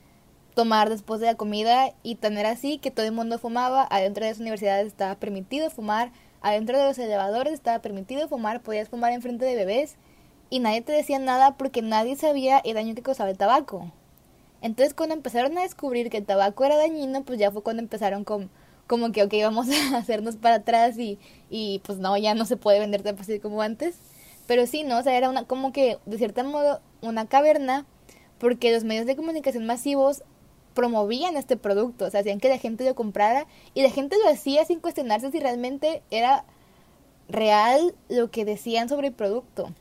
tomar 0.56 0.90
después 0.90 1.20
de 1.20 1.28
la 1.28 1.36
comida 1.36 1.94
y 2.04 2.16
tener 2.16 2.46
así 2.46 2.78
que 2.78 2.92
todo 2.92 3.06
el 3.06 3.12
mundo 3.12 3.40
fumaba, 3.40 3.88
adentro 3.90 4.26
de 4.26 4.32
las 4.32 4.40
universidades 4.40 4.88
estaba 4.88 5.16
permitido 5.16 5.70
fumar, 5.70 6.12
adentro 6.42 6.78
de 6.78 6.86
los 6.86 6.98
elevadores 6.98 7.54
estaba 7.54 7.80
permitido 7.80 8.28
fumar, 8.28 8.62
podías 8.62 8.90
fumar 8.90 9.14
enfrente 9.14 9.46
de 9.46 9.56
bebés 9.56 9.96
y 10.50 10.60
nadie 10.60 10.82
te 10.82 10.92
decía 10.92 11.20
nada 11.20 11.58
porque 11.58 11.82
nadie 11.82 12.16
sabía 12.16 12.60
el 12.60 12.74
daño 12.76 12.96
que 12.96 13.02
causaba 13.02 13.30
el 13.30 13.38
tabaco. 13.38 13.92
Entonces 14.62 14.94
cuando 14.94 15.16
empezaron 15.16 15.58
a 15.58 15.62
descubrir 15.62 16.10
que 16.10 16.18
el 16.18 16.26
tabaco 16.26 16.66
era 16.66 16.76
dañino, 16.76 17.24
pues 17.24 17.40
ya 17.40 17.52
fue 17.52 17.64
cuando 17.64 17.82
empezaron 17.82 18.24
con 18.24 18.50
como 18.90 19.12
que, 19.12 19.24
ok, 19.24 19.34
vamos 19.44 19.68
a 19.94 19.98
hacernos 19.98 20.36
para 20.36 20.56
atrás 20.56 20.98
y, 20.98 21.20
y 21.50 21.80
pues 21.86 22.00
no, 22.00 22.18
ya 22.18 22.34
no 22.34 22.46
se 22.46 22.58
puede 22.58 22.80
vender 22.80 23.04
tan 23.04 23.16
fácil 23.18 23.40
como 23.40 23.62
antes. 23.62 23.96
Pero 24.48 24.66
sí, 24.66 24.84
¿no? 24.84 24.98
O 24.98 25.04
sea, 25.04 25.16
era 25.16 25.30
una, 25.30 25.44
como 25.46 25.72
que, 25.72 26.00
de 26.08 26.18
cierto 26.18 26.44
modo, 26.44 26.82
una 27.02 27.28
caverna, 27.28 27.86
porque 28.40 28.74
los 28.74 28.84
medios 28.84 29.06
de 29.06 29.16
comunicación 29.16 29.68
masivos 29.68 30.24
promovían 30.80 31.36
este 31.36 31.58
producto, 31.58 32.06
o 32.06 32.10
sea, 32.10 32.22
hacían 32.22 32.40
que 32.40 32.48
la 32.48 32.58
gente 32.58 32.86
lo 32.86 32.96
comprara 32.96 33.48
y 33.74 33.84
la 33.84 33.90
gente 33.90 34.16
lo 34.24 34.30
hacía 34.30 34.64
sin 34.64 34.80
cuestionarse 34.80 35.30
si 35.30 35.38
realmente 35.38 36.04
era 36.10 36.46
real 37.28 37.94
lo 38.08 38.32
que 38.32 38.46
decían 38.46 38.88
sobre 38.88 39.08
el 39.08 39.14
producto. 39.14 39.74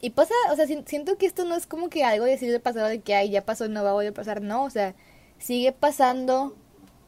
Y 0.00 0.10
pasa, 0.10 0.32
o 0.50 0.56
sea, 0.56 0.66
siento 0.66 1.18
que 1.18 1.26
esto 1.26 1.44
no 1.44 1.54
es 1.54 1.66
como 1.66 1.90
que 1.90 2.02
algo 2.02 2.24
decir 2.24 2.50
del 2.50 2.62
pasado 2.62 2.86
de 2.86 3.00
que, 3.00 3.14
ay, 3.14 3.28
ya 3.28 3.44
pasó 3.44 3.68
no 3.68 3.84
va 3.84 3.90
a 3.90 3.92
volver 3.92 4.12
a 4.12 4.14
pasar, 4.14 4.40
no, 4.40 4.64
o 4.64 4.70
sea, 4.70 4.94
sigue 5.38 5.72
pasando 5.72 6.56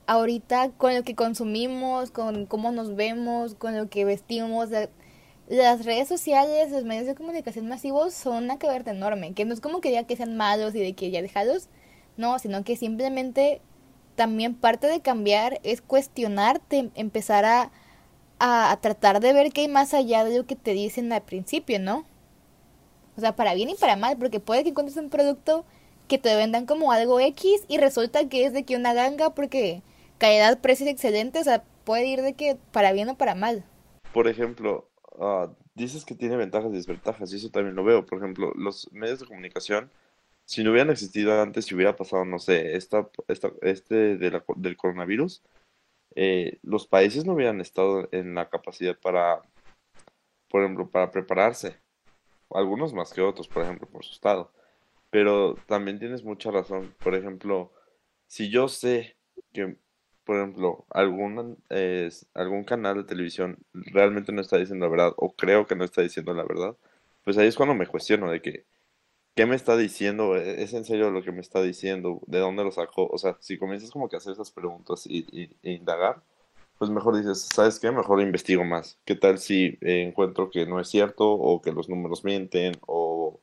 ahorita 0.07 0.73
con 0.77 0.95
lo 0.95 1.03
que 1.03 1.15
consumimos, 1.15 2.11
con 2.11 2.45
cómo 2.45 2.73
nos 2.73 2.95
vemos, 2.95 3.55
con 3.55 3.75
lo 3.75 3.89
que 3.89 4.05
vestimos. 4.05 4.69
Las 5.49 5.87
redes 5.87 6.09
sociales, 6.09 6.71
los 6.73 6.85
medios 6.85 7.07
de 7.07 7.15
comunicación 7.15 7.69
masivos 7.69 8.13
son 8.13 8.45
una 8.45 8.59
caverna 8.59 8.93
enorme, 8.93 9.33
que 9.33 9.47
no 9.47 9.55
es 9.55 9.61
como 9.61 9.81
que 9.81 9.93
ya 9.93 10.05
que 10.05 10.15
sean 10.15 10.37
malos 10.37 10.75
y 10.75 10.81
de 10.81 10.93
que 10.93 11.11
ya 11.11 11.23
dejados, 11.23 11.71
no, 12.19 12.39
sino 12.39 12.65
que 12.65 12.77
simplemente 12.77 13.61
también 14.15 14.55
parte 14.55 14.87
de 14.89 15.01
cambiar 15.01 15.61
es 15.63 15.81
cuestionarte, 15.81 16.91
empezar 16.95 17.45
a, 17.45 17.71
a, 18.41 18.77
tratar 18.81 19.21
de 19.21 19.33
ver 19.33 19.53
qué 19.53 19.63
hay 19.63 19.69
más 19.69 19.95
allá 19.95 20.25
de 20.25 20.37
lo 20.37 20.47
que 20.47 20.57
te 20.57 20.73
dicen 20.73 21.13
al 21.13 21.23
principio, 21.23 21.79
¿no? 21.79 22.05
O 23.17 23.21
sea, 23.21 23.35
para 23.35 23.55
bien 23.55 23.71
y 23.71 23.75
para 23.75 23.97
mal, 23.97 24.17
porque 24.19 24.41
puede 24.41 24.63
que 24.63 24.71
encuentres 24.71 24.97
un 24.97 25.11
producto 25.11 25.65
que 26.09 26.19
te 26.19 26.35
vendan 26.37 26.67
como 26.67 26.93
algo 26.93 27.21
X 27.21 27.65
y 27.69 27.79
resulta 27.79 28.29
que 28.29 28.45
es 28.45 28.53
de 28.53 28.65
que 28.65 28.77
una 28.77 28.95
ganga 28.95 29.31
porque 29.31 29.83
calidad, 30.19 30.61
precio 30.61 30.87
es 30.87 30.93
excelente, 30.93 31.39
o 31.39 31.45
sea, 31.45 31.63
puede 31.85 32.07
ir 32.07 32.23
de 32.23 32.35
que 32.35 32.57
para 32.73 32.93
bien 32.93 33.09
o 33.09 33.17
para 33.17 33.35
mal. 33.35 33.65
Por 34.13 34.27
ejemplo, 34.29 34.89
uh, 35.17 35.49
dices 35.75 36.05
que 36.05 36.15
tiene 36.15 36.37
ventajas 36.37 36.71
y 36.71 36.77
desventajas, 36.77 37.33
y 37.33 37.37
eso 37.37 37.51
también 37.51 37.77
lo 37.77 37.85
veo. 37.85 38.05
Por 38.05 38.19
ejemplo, 38.19 38.53
los 38.57 38.91
medios 38.93 39.21
de 39.21 39.27
comunicación, 39.27 39.91
si 40.49 40.65
no 40.65 40.71
hubieran 40.71 40.91
existido 40.91 41.43
antes, 41.43 41.67
si 41.67 41.75
hubiera 41.75 41.95
pasado, 41.95 42.25
no 42.25 42.39
sé, 42.39 42.75
esta, 42.75 43.11
esta, 43.29 43.53
este 43.61 44.17
de 44.17 44.43
del 44.57 44.77
coronavirus, 44.79 45.43
eh, 46.17 46.59
los 46.63 46.87
países 46.87 47.27
no 47.27 47.35
hubieran 47.35 47.61
estado 47.61 48.09
en 48.13 48.35
la 48.35 48.49
capacidad 48.49 48.99
para, 48.99 49.43
por 50.49 50.63
ejemplo, 50.63 50.89
para 50.91 51.11
prepararse. 51.11 51.77
Algunos 52.51 52.95
más 52.95 53.13
que 53.13 53.21
otros, 53.21 53.49
por 53.49 53.63
ejemplo, 53.65 53.89
por 53.89 54.05
su 54.05 54.13
estado. 54.15 54.51
Pero 55.11 55.55
también 55.67 55.99
tienes 55.99 56.25
mucha 56.25 56.51
razón. 56.51 56.95
Por 57.05 57.15
ejemplo, 57.15 57.73
si 58.27 58.51
yo 58.51 58.69
sé 58.69 59.17
que 59.53 59.77
por 60.25 60.37
ejemplo, 60.37 60.85
algún, 60.91 61.57
algún 62.35 62.65
canal 62.65 62.97
de 62.99 63.05
televisión 63.05 63.59
realmente 63.73 64.31
no 64.31 64.43
está 64.43 64.59
diciendo 64.59 64.85
la 64.87 64.91
verdad 64.91 65.15
o 65.17 65.35
creo 65.35 65.67
que 65.67 65.75
no 65.75 65.85
está 65.85 66.03
diciendo 66.03 66.35
la 66.35 66.45
verdad, 66.45 66.77
pues 67.25 67.39
ahí 67.39 67.49
es 67.49 67.57
cuando 67.57 67.75
me 67.75 67.87
cuestiono 67.87 68.31
de 68.31 68.43
que, 68.43 68.67
¿qué 69.39 69.47
me 69.47 69.55
está 69.55 69.77
diciendo? 69.77 70.37
¿E-, 70.37 70.65
¿Es 70.65 70.75
en 70.75 70.85
serio 70.85 71.13
lo 71.13 71.23
que 71.23 71.31
me 71.31 71.41
está 71.41 71.63
diciendo? 71.63 72.21
¿De 72.27 72.41
dónde 72.41 72.65
lo 72.65 72.73
sacó? 72.73 73.07
O 73.07 73.19
sea, 73.19 73.37
si 73.39 73.57
comienzas 73.57 73.93
como 73.93 74.09
que 74.09 74.17
a 74.17 74.19
hacer 74.19 74.33
esas 74.33 74.51
preguntas 74.51 75.07
y, 75.07 75.27
e 75.63 75.73
indagar, 75.73 76.23
pues 76.77 76.91
mejor 76.91 77.17
dices, 77.17 77.49
¿sabes 77.55 77.79
qué? 77.79 77.93
Mejor 77.93 78.21
investigo 78.21 78.65
más. 78.65 78.99
¿Qué 79.05 79.15
tal 79.15 79.39
si 79.39 79.79
encuentro 79.81 80.51
que 80.51 80.67
no 80.67 80.81
es 80.81 80.89
cierto 80.89 81.31
o 81.31 81.63
que 81.63 81.71
los 81.71 81.89
números 81.89 82.25
mienten 82.25 82.75
o, 82.87 83.39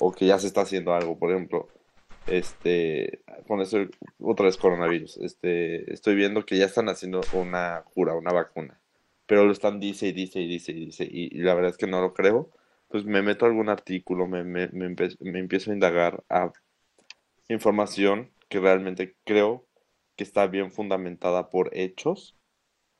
o 0.00 0.12
que 0.12 0.26
ya 0.26 0.36
se 0.40 0.48
está 0.48 0.62
haciendo 0.62 0.94
algo? 0.94 1.16
Por 1.16 1.30
ejemplo, 1.30 1.68
este, 2.26 3.20
con 3.46 3.60
eso 3.60 3.78
otra 4.20 4.46
vez 4.46 4.56
coronavirus, 4.56 5.18
este, 5.18 5.92
estoy 5.92 6.16
viendo 6.16 6.44
que 6.44 6.58
ya 6.58 6.66
están 6.66 6.88
haciendo 6.88 7.20
una 7.34 7.84
cura, 7.94 8.14
una 8.14 8.32
vacuna, 8.32 8.80
pero 9.26 9.44
lo 9.44 9.52
están 9.52 9.78
dice 9.78 10.08
y 10.08 10.12
dice 10.12 10.40
y 10.40 10.48
dice 10.48 10.72
y 10.72 10.86
dice, 10.86 11.08
y, 11.08 11.30
la 11.38 11.54
verdad 11.54 11.70
es 11.70 11.76
que 11.78 11.86
no 11.86 12.00
lo 12.00 12.14
creo, 12.14 12.50
pues 12.90 13.04
me 13.04 13.22
meto 13.22 13.44
a 13.44 13.48
algún 13.48 13.68
artículo, 13.68 14.26
me, 14.26 14.42
me, 14.42 14.68
me, 14.72 14.96
empiezo 15.38 15.70
a 15.70 15.74
indagar 15.74 16.24
a 16.28 16.52
información 17.48 18.32
que 18.48 18.58
realmente 18.58 19.16
creo 19.24 19.64
que 20.16 20.24
está 20.24 20.48
bien 20.48 20.72
fundamentada 20.72 21.50
por 21.50 21.70
hechos, 21.72 22.36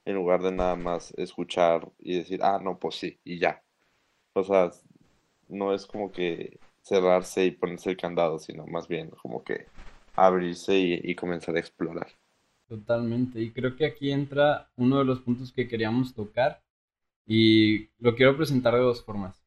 en 0.04 0.14
lugar 0.14 0.42
de 0.42 0.52
nada 0.52 0.76
más 0.76 1.12
escuchar 1.16 1.90
y 1.99 2.18
decir, 2.18 2.40
ah, 2.44 2.61
no, 2.62 2.78
pues 2.78 2.94
sí, 2.94 3.18
y 3.25 3.40
ya. 3.40 3.64
O 4.35 4.44
sea, 4.44 4.70
no 5.49 5.75
es 5.75 5.87
como 5.87 6.12
que 6.12 6.61
cerrarse 6.82 7.44
y 7.44 7.50
ponerse 7.50 7.90
el 7.90 7.97
candado, 7.97 8.38
sino 8.38 8.66
más 8.66 8.87
bien 8.87 9.11
como 9.11 9.42
que 9.42 9.66
abrirse 10.14 10.78
y, 10.78 11.14
comenzar 11.16 11.56
a 11.56 11.61
explorar. 11.61 12.12
Totalmente, 12.68 13.40
y 13.40 13.50
creo 13.50 13.75
que 13.75 13.87
aquí 13.87 14.12
entra 14.12 14.70
uno 14.76 14.99
de 14.99 15.04
los 15.04 15.20
puntos 15.20 15.52
que 15.52 15.66
queríamos 15.66 16.14
tocar 16.14 16.62
y 17.26 17.88
lo 17.99 18.14
quiero 18.14 18.37
presentar 18.37 18.75
de 18.75 18.80
dos 18.80 19.04
formas. 19.04 19.39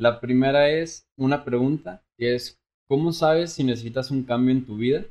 La 0.00 0.18
primera 0.18 0.70
es 0.70 1.06
una 1.18 1.44
pregunta, 1.44 2.02
que 2.16 2.34
es, 2.34 2.58
¿cómo 2.88 3.12
sabes 3.12 3.52
si 3.52 3.64
necesitas 3.64 4.10
un 4.10 4.22
cambio 4.22 4.54
en 4.54 4.64
tu 4.64 4.78
vida? 4.78 5.04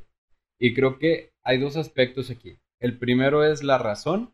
Y 0.58 0.74
creo 0.74 0.98
que 0.98 1.31
hay 1.43 1.60
dos 1.60 1.77
aspectos 1.77 2.31
aquí. 2.31 2.58
El 2.79 2.98
primero 2.98 3.43
es 3.43 3.62
la 3.62 3.77
razón, 3.77 4.34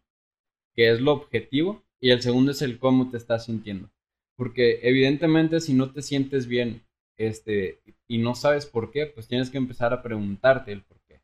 que 0.74 0.90
es 0.90 1.02
lo 1.02 1.12
objetivo, 1.12 1.84
y 2.00 2.12
el 2.12 2.22
segundo 2.22 2.54
es 2.54 2.62
el 2.62 2.80
cómo 2.80 3.10
te 3.10 3.18
estás 3.18 3.48
sintiendo. 3.48 3.90
Porque 4.38 4.80
evidentemente 4.84 5.60
si 5.60 5.74
no 5.74 5.92
te 5.92 6.02
sientes 6.02 6.48
bien 6.48 6.86
este, 7.18 7.82
y 8.08 8.20
no 8.20 8.34
sabes 8.34 8.66
por 8.66 8.92
qué, 8.92 9.08
pues 9.08 9.28
tienes 9.28 9.50
que 9.50 9.58
empezar 9.58 9.92
a 9.92 10.02
preguntarte 10.02 10.72
el 10.72 10.84
por 10.84 11.02
qué. 11.02 11.20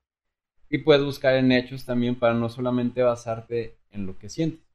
Y 0.69 0.79
puedes 0.79 1.05
buscar 1.05 1.35
en 1.35 1.53
hechos 1.53 1.85
también 1.85 2.15
para 2.15 2.33
no 2.33 2.49
solamente 2.49 3.01
basarte 3.01 3.77
en 3.91 4.07
lo 4.07 4.19
que 4.19 4.27
sientes. 4.27 4.67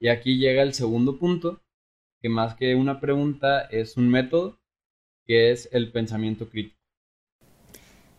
Y 0.00 0.08
aquí 0.08 0.38
llega 0.38 0.62
el 0.62 0.72
segundo 0.72 1.18
punto, 1.18 1.60
que 2.22 2.28
más 2.28 2.54
que 2.54 2.76
una 2.76 3.00
pregunta 3.00 3.62
es 3.62 3.96
un 3.96 4.08
método, 4.08 4.60
que 5.26 5.50
es 5.50 5.68
el 5.72 5.90
pensamiento 5.90 6.48
crítico. 6.48 6.78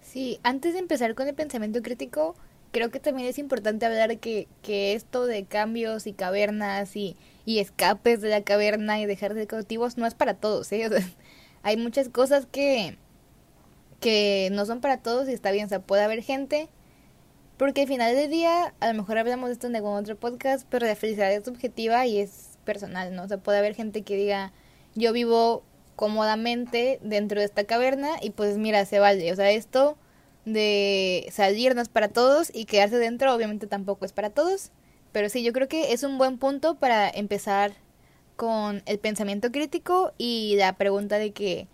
Sí, 0.02 0.40
antes 0.44 0.74
de 0.74 0.80
empezar 0.80 1.16
con 1.16 1.28
el 1.28 1.34
pensamiento 1.34 1.82
crítico, 1.82 2.36
creo 2.72 2.92
que 2.92 3.00
también 3.00 3.30
es 3.30 3.40
importante 3.40 3.86
hablar 3.86 4.20
que, 4.20 4.48
que 4.62 4.94
esto 4.94 5.26
de 5.26 5.46
cambios 5.46 6.06
y 6.06 6.14
cavernas 6.14 6.96
y, 6.98 7.16
y 7.46 7.60
escapes 7.60 8.20
de 8.22 8.30
la 8.30 8.44
caverna 8.44 9.00
y 9.00 9.06
dejar 9.06 9.34
de 9.34 9.48
cautivos 9.48 9.98
no 9.98 10.06
es 10.06 10.16
para 10.16 10.34
todos, 10.34 10.72
¿eh? 10.74 10.90
hay 11.64 11.78
muchas 11.78 12.10
cosas 12.10 12.46
que, 12.46 12.98
que 14.02 14.50
no 14.52 14.66
son 14.66 14.82
para 14.82 14.98
todos 14.98 15.30
y 15.30 15.34
está 15.34 15.52
bien, 15.52 15.66
o 15.66 15.70
sea, 15.70 15.80
puede 15.80 16.04
haber 16.04 16.22
gente, 16.24 16.68
porque 17.58 17.82
al 17.84 17.88
final 17.88 18.14
del 18.16 18.30
día, 18.30 18.74
a 18.82 18.88
lo 18.88 18.94
mejor 18.96 19.18
hablamos 19.18 19.48
de 19.48 19.54
esto 19.54 19.68
en 19.68 19.76
algún 19.78 19.96
otro 19.96 20.18
podcast, 20.18 20.68
pero 20.70 20.86
la 20.86 20.96
felicidad 20.96 21.32
es 21.32 21.46
subjetiva 21.46 22.06
y 22.06 22.20
es 22.20 22.53
personal, 22.64 23.16
¿no? 23.16 23.24
O 23.24 23.28
sea, 23.28 23.38
puede 23.38 23.60
haber 23.60 23.76
gente 23.76 24.02
que 24.02 24.16
diga, 24.16 24.52
yo 24.96 25.14
vivo 25.14 25.64
cómodamente 25.96 27.00
dentro 27.04 27.40
de 27.40 27.46
esta 27.46 27.64
caverna 27.66 28.10
y 28.22 28.32
pues 28.32 28.58
mira, 28.58 28.86
se 28.86 29.00
vale, 29.00 29.32
o 29.32 29.36
sea, 29.36 29.52
esto 29.52 29.98
de 30.46 31.30
salir 31.32 31.76
no 31.76 31.82
es 31.82 31.90
para 31.90 32.10
todos 32.10 32.52
y 32.54 32.66
quedarse 32.66 32.98
dentro 32.98 33.34
obviamente 33.34 33.68
tampoco 33.68 34.06
es 34.06 34.14
para 34.14 34.30
todos, 34.30 34.72
pero 35.12 35.30
sí, 35.30 35.44
yo 35.44 35.54
creo 35.54 35.68
que 35.68 35.94
es 35.94 36.04
un 36.04 36.18
buen 36.18 36.38
punto 36.38 36.76
para 36.76 37.10
empezar 37.10 37.74
con 38.36 38.82
el 38.86 39.00
pensamiento 39.00 39.52
crítico 39.52 40.14
y 40.18 40.56
la 40.58 40.74
pregunta 40.76 41.18
de 41.18 41.32
que 41.32 41.68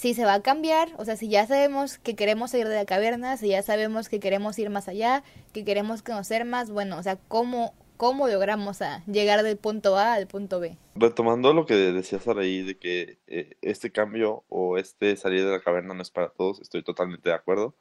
si 0.00 0.14
se 0.14 0.24
va 0.24 0.34
a 0.34 0.42
cambiar, 0.42 0.88
o 0.96 1.04
sea, 1.04 1.14
si 1.16 1.28
ya 1.28 1.46
sabemos 1.46 1.98
que 1.98 2.16
queremos 2.16 2.52
salir 2.52 2.68
de 2.68 2.74
la 2.74 2.86
caverna, 2.86 3.36
si 3.36 3.48
ya 3.48 3.62
sabemos 3.62 4.08
que 4.08 4.18
queremos 4.18 4.58
ir 4.58 4.70
más 4.70 4.88
allá, 4.88 5.22
que 5.52 5.62
queremos 5.62 6.00
conocer 6.02 6.46
más, 6.46 6.70
bueno, 6.70 6.96
o 6.96 7.02
sea, 7.02 7.16
¿cómo, 7.28 7.74
cómo 8.00 8.28
logramos 8.28 8.80
a 8.80 9.04
llegar 9.04 9.42
del 9.42 9.58
punto 9.58 9.98
A 9.98 10.14
al 10.14 10.26
punto 10.26 10.58
B? 10.58 10.78
Retomando 10.94 11.52
lo 11.52 11.66
que 11.66 11.74
decías 11.74 12.26
ahí 12.28 12.62
de 12.62 12.78
que 12.78 13.18
eh, 13.26 13.58
este 13.60 13.92
cambio 13.92 14.42
o 14.48 14.78
este 14.78 15.16
salir 15.16 15.44
de 15.44 15.50
la 15.50 15.60
caverna 15.60 15.92
no 15.92 16.00
es 16.00 16.10
para 16.10 16.30
todos, 16.30 16.62
estoy 16.62 16.82
totalmente 16.82 17.28
de 17.28 17.34
acuerdo. 17.34 17.74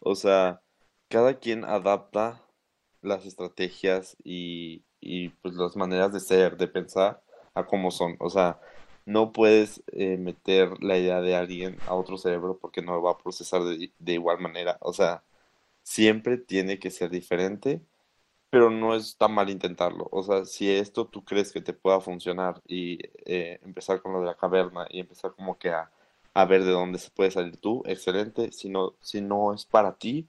O 0.00 0.16
sea, 0.16 0.60
cada 1.08 1.34
quien 1.38 1.64
adapta 1.64 2.42
las 3.00 3.24
estrategias 3.26 4.16
y, 4.24 4.82
y 5.00 5.28
pues 5.28 5.54
las 5.54 5.76
maneras 5.76 6.12
de 6.12 6.18
ser, 6.18 6.56
de 6.56 6.66
pensar 6.66 7.22
a 7.54 7.64
cómo 7.64 7.92
son. 7.92 8.16
O 8.18 8.28
sea, 8.28 8.58
no 9.06 9.30
puedes 9.32 9.84
eh, 9.92 10.16
meter 10.16 10.82
la 10.82 10.98
idea 10.98 11.20
de 11.20 11.36
alguien 11.36 11.76
a 11.86 11.94
otro 11.94 12.18
cerebro 12.18 12.58
porque 12.60 12.82
no 12.82 12.94
lo 12.94 13.02
va 13.02 13.12
a 13.12 13.18
procesar 13.18 13.62
de, 13.62 14.12
igual 14.12 14.40
manera. 14.40 14.78
O 14.80 14.92
sea, 14.92 15.22
siempre 15.84 16.38
tiene 16.38 16.80
que 16.80 16.90
ser 16.90 17.10
diferente, 17.10 17.82
pero 18.50 18.70
no 18.70 18.94
es 18.94 19.16
tan 19.16 19.32
mal 19.32 19.48
intentarlo. 19.48 20.08
O 20.10 20.22
sea, 20.22 20.44
si 20.44 20.70
esto 20.70 21.06
tú 21.06 21.24
crees 21.24 21.52
que 21.52 21.60
te 21.60 21.72
pueda 21.72 22.00
funcionar 22.00 22.60
y 22.66 22.98
eh, 23.24 23.60
empezar 23.62 24.02
con 24.02 24.12
lo 24.12 24.20
de 24.20 24.26
la 24.26 24.36
caverna 24.36 24.86
y 24.90 25.00
empezar 25.00 25.32
como 25.34 25.58
que 25.58 25.70
a, 25.70 25.90
a 26.34 26.44
ver 26.44 26.64
de 26.64 26.72
dónde 26.72 26.98
se 26.98 27.10
puede 27.10 27.30
salir 27.30 27.56
tú, 27.56 27.82
excelente. 27.86 28.52
Si 28.52 28.68
no, 28.68 28.94
si 29.00 29.20
no 29.20 29.54
es 29.54 29.64
para 29.64 29.96
ti, 29.96 30.28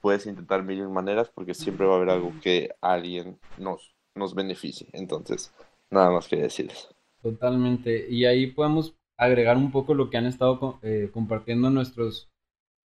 puedes 0.00 0.26
intentar 0.26 0.62
mil 0.62 0.88
maneras 0.88 1.30
porque 1.34 1.54
siempre 1.54 1.86
va 1.86 1.94
a 1.94 1.96
haber 1.96 2.10
algo 2.10 2.32
que 2.42 2.70
alguien 2.80 3.38
nos, 3.58 3.94
nos 4.14 4.34
beneficie. 4.34 4.88
Entonces, 4.92 5.52
nada 5.90 6.10
más 6.10 6.28
que 6.28 6.36
decirles. 6.36 6.88
Totalmente. 7.22 8.08
Y 8.08 8.24
ahí 8.24 8.46
podemos 8.48 8.94
agregar 9.18 9.58
un 9.58 9.70
poco 9.70 9.92
lo 9.92 10.08
que 10.08 10.16
han 10.16 10.24
estado 10.24 10.78
eh, 10.82 11.10
compartiendo 11.12 11.68
nuestros 11.68 12.30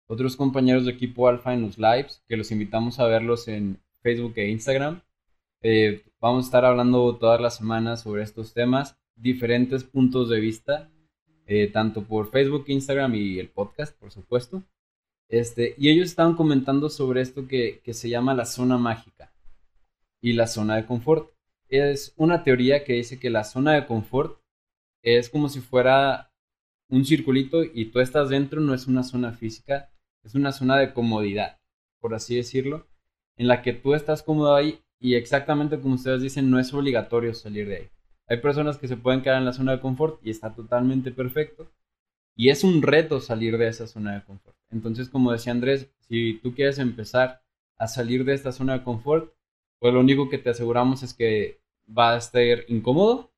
otros 0.07 0.35
compañeros 0.35 0.85
de 0.85 0.91
equipo 0.91 1.27
Alfa 1.27 1.53
en 1.53 1.63
los 1.63 1.77
lives, 1.77 2.23
que 2.27 2.38
los 2.38 2.51
invitamos 2.51 2.99
a 2.99 3.07
verlos 3.07 3.47
en 3.47 3.79
Facebook 4.01 4.34
e 4.38 4.50
Instagram. 4.50 5.01
Eh, 5.62 6.03
vamos 6.20 6.46
a 6.46 6.48
estar 6.48 6.65
hablando 6.65 7.18
todas 7.18 7.41
las 7.41 7.58
semanas 7.58 8.01
sobre 8.01 8.24
estos 8.24 8.53
temas, 8.53 8.98
diferentes 9.15 9.84
puntos 9.84 10.29
de 10.29 10.39
vista, 10.39 10.89
eh, 11.46 11.68
tanto 11.68 12.03
por 12.03 12.32
Facebook, 12.32 12.65
Instagram 12.68 13.15
y 13.15 13.39
el 13.39 13.50
podcast, 13.50 13.98
por 14.00 14.12
supuesto. 14.12 14.63
Este, 15.27 15.75
y 15.77 15.89
ellos 15.89 16.08
estaban 16.08 16.36
comentando 16.36 16.89
sobre 16.89 17.22
esto 17.22 17.48
que, 17.48 17.82
que 17.84 17.94
se 17.94 18.10
llama 18.10 18.34
la 18.34 18.46
zona 18.46 18.77
mágica 18.77 19.34
y 20.22 20.34
la 20.34 20.48
zona 20.48 20.75
de 20.75 20.86
confort. 20.86 21.32
Es 21.68 22.13
una 22.18 22.44
teoría 22.44 22.84
que 22.84 22.94
dice 22.94 23.20
que 23.20 23.29
la 23.29 23.44
zona 23.44 23.74
de 23.74 23.86
confort 23.86 24.41
es 25.03 25.29
como 25.29 25.50
si 25.50 25.60
fuera 25.60 26.32
un 26.89 27.06
circulito 27.06 27.63
y 27.63 27.86
tú 27.86 28.00
estás 28.00 28.29
dentro, 28.29 28.60
no 28.60 28.74
es 28.74 28.88
una 28.88 29.03
zona 29.03 29.32
física, 29.34 29.91
es 30.24 30.36
una 30.36 30.51
zona 30.51 30.77
de 30.77 30.94
comodidad, 30.94 31.60
por 32.00 32.15
así 32.15 32.36
decirlo, 32.36 32.88
en 33.39 33.48
la 33.48 33.62
que 33.62 33.74
tú 33.74 33.96
estás 33.96 34.22
cómodo 34.22 34.53
ahí 34.53 34.81
y 35.00 35.15
exactamente 35.15 35.79
como 35.79 35.96
ustedes 35.96 36.22
dicen, 36.22 36.51
no 36.51 36.60
es 36.60 36.74
obligatorio 36.74 37.34
salir 37.34 37.67
de 37.69 37.75
ahí. 37.77 37.89
Hay 38.27 38.38
personas 38.41 38.77
que 38.77 38.89
se 38.89 38.98
pueden 38.98 39.22
quedar 39.22 39.38
en 39.38 39.46
la 39.46 39.53
zona 39.53 39.72
de 39.72 39.79
confort 39.79 40.19
y 40.24 40.29
está 40.29 40.53
totalmente 40.53 41.12
perfecto. 41.12 41.72
Y 42.36 42.50
es 42.50 42.63
un 42.63 42.81
reto 42.81 43.22
salir 43.22 43.58
de 43.58 43.69
esa 43.69 43.88
zona 43.88 44.13
de 44.13 44.24
confort. 44.24 44.55
Entonces, 44.72 45.10
como 45.10 45.31
decía 45.31 45.53
Andrés, 45.53 45.89
si 46.01 46.39
tú 46.43 46.53
quieres 46.53 46.79
empezar 46.79 47.41
a 47.77 47.88
salir 47.88 48.25
de 48.25 48.34
esta 48.34 48.51
zona 48.51 48.74
de 48.74 48.84
confort, 48.84 49.34
pues 49.79 49.93
lo 49.93 50.01
único 50.01 50.29
que 50.29 50.38
te 50.38 50.50
aseguramos 50.50 51.01
es 51.01 51.13
que 51.13 51.62
va 51.88 52.13
a 52.13 52.17
estar 52.17 52.65
incómodo, 52.67 53.31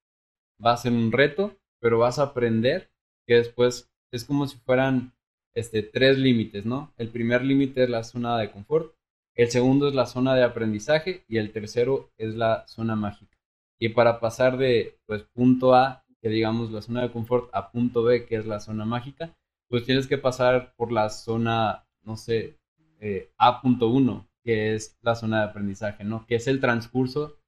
va 0.63 0.73
a 0.73 0.77
ser 0.77 0.93
un 0.93 1.11
reto, 1.11 1.55
pero 1.79 1.99
vas 1.99 2.17
a 2.17 2.23
aprender 2.23 2.89
que 3.27 3.35
después 3.35 3.91
es 4.11 4.25
como 4.25 4.47
si 4.47 4.57
fueran 4.57 5.13
este, 5.53 5.83
tres 5.83 6.17
límites, 6.17 6.65
¿no? 6.65 6.91
El 6.97 7.09
primer 7.09 7.43
límite 7.43 7.83
es 7.83 7.89
la 7.89 8.03
zona 8.03 8.37
de 8.39 8.51
confort, 8.51 8.95
el 9.35 9.49
segundo 9.49 9.87
es 9.87 9.95
la 9.95 10.05
zona 10.05 10.35
de 10.35 10.43
aprendizaje 10.43 11.23
y 11.27 11.37
el 11.37 11.51
tercero 11.51 12.11
es 12.17 12.35
la 12.35 12.67
zona 12.67 12.95
mágica. 12.95 13.37
Y 13.79 13.89
para 13.89 14.19
pasar 14.19 14.57
de 14.57 14.99
pues 15.05 15.23
punto 15.33 15.73
A, 15.73 16.03
que 16.21 16.29
digamos 16.29 16.71
la 16.71 16.81
zona 16.81 17.01
de 17.01 17.11
confort, 17.11 17.49
a 17.53 17.71
punto 17.71 18.03
B, 18.03 18.25
que 18.25 18.35
es 18.35 18.45
la 18.45 18.59
zona 18.59 18.85
mágica, 18.85 19.35
pues 19.69 19.85
tienes 19.85 20.07
que 20.07 20.17
pasar 20.17 20.73
por 20.75 20.91
la 20.91 21.09
zona, 21.09 21.85
no 22.03 22.17
sé, 22.17 22.59
eh, 22.99 23.31
A.1, 23.37 24.27
que 24.43 24.75
es 24.75 24.97
la 25.01 25.15
zona 25.15 25.39
de 25.39 25.49
aprendizaje, 25.49 26.03
¿no? 26.03 26.25
Que 26.27 26.35
es 26.35 26.47
el 26.47 26.59
transcurso 26.59 27.39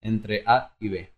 entre 0.00 0.44
A 0.46 0.76
y 0.78 0.88
B. 0.88 1.12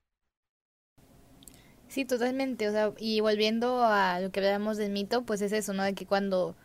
Sí, 1.88 2.07
totalmente. 2.07 2.69
O 2.69 2.73
sea, 2.73 2.95
y 2.99 3.21
volviendo 3.21 3.85
a 3.85 4.19
lo 4.21 4.31
que 4.31 4.41
hablábamos 4.41 4.79
del 4.79 4.93
mito, 4.93 5.25
pues 5.25 5.43
es 5.43 5.52
eso, 5.52 5.75
¿no? 5.75 5.83
De 5.83 5.95
que 5.95 6.07
cuando 6.07 6.57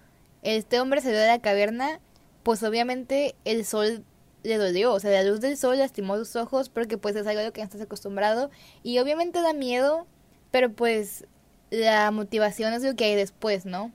este 0.42 0.80
hombre 0.80 1.02
salió 1.02 1.20
de 1.20 1.28
la 1.28 1.40
caverna, 1.40 2.00
pues 2.48 2.64
obviamente 2.64 3.36
el 3.44 3.66
sol 3.66 4.06
le 4.44 4.56
dolió, 4.56 4.94
o 4.94 5.02
sea, 5.02 5.12
la 5.12 5.30
luz 5.30 5.42
del 5.42 5.58
sol 5.58 5.78
lastimó 5.78 6.16
sus 6.16 6.38
ojos 6.38 6.70
porque 6.70 6.98
pues 6.98 7.14
es 7.18 7.28
algo 7.28 7.42
a 7.42 7.44
lo 7.44 7.52
que 7.52 7.60
no 7.60 7.66
estás 7.66 7.82
acostumbrado 7.82 8.50
y 8.84 9.00
obviamente 9.00 9.42
da 9.42 9.52
miedo, 9.52 10.08
pero 10.50 10.72
pues 10.72 11.26
la 11.72 12.10
motivación 12.10 12.72
es 12.72 12.84
lo 12.84 12.96
que 12.96 13.04
hay 13.04 13.16
después, 13.16 13.66
¿no? 13.66 13.88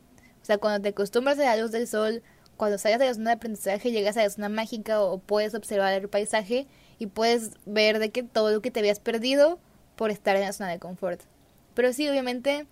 O 0.43 0.45
sea, 0.45 0.59
cuando 0.59 0.83
te 0.83 0.91
acostumbras 0.91 1.39
a 1.39 1.45
la 1.45 1.57
luz 1.57 1.71
del 1.71 1.89
sol, 1.89 2.23
cuando 2.59 2.77
sales 2.77 2.99
de 2.99 3.07
la 3.07 3.15
zona 3.15 3.31
de 3.31 3.37
aprendizaje, 3.37 3.91
llegas 3.91 4.19
a 4.19 4.23
la 4.23 4.29
zona 4.29 4.51
mágica 4.51 5.01
o 5.01 5.17
puedes 5.17 5.55
observar 5.55 5.95
el 5.95 6.11
paisaje 6.11 6.67
y 6.99 7.07
puedes 7.07 7.53
ver 7.65 8.01
de 8.01 8.11
que 8.11 8.23
todo 8.23 8.51
lo 8.51 8.61
que 8.61 8.71
te 8.71 8.81
habías 8.81 9.01
perdido 9.01 9.61
por 9.97 10.11
estar 10.11 10.37
en 10.37 10.43
la 10.43 10.53
zona 10.53 10.69
de 10.73 10.79
confort. 10.79 11.23
Pero 11.73 11.95
sí, 11.95 12.07
obviamente, 12.07 12.67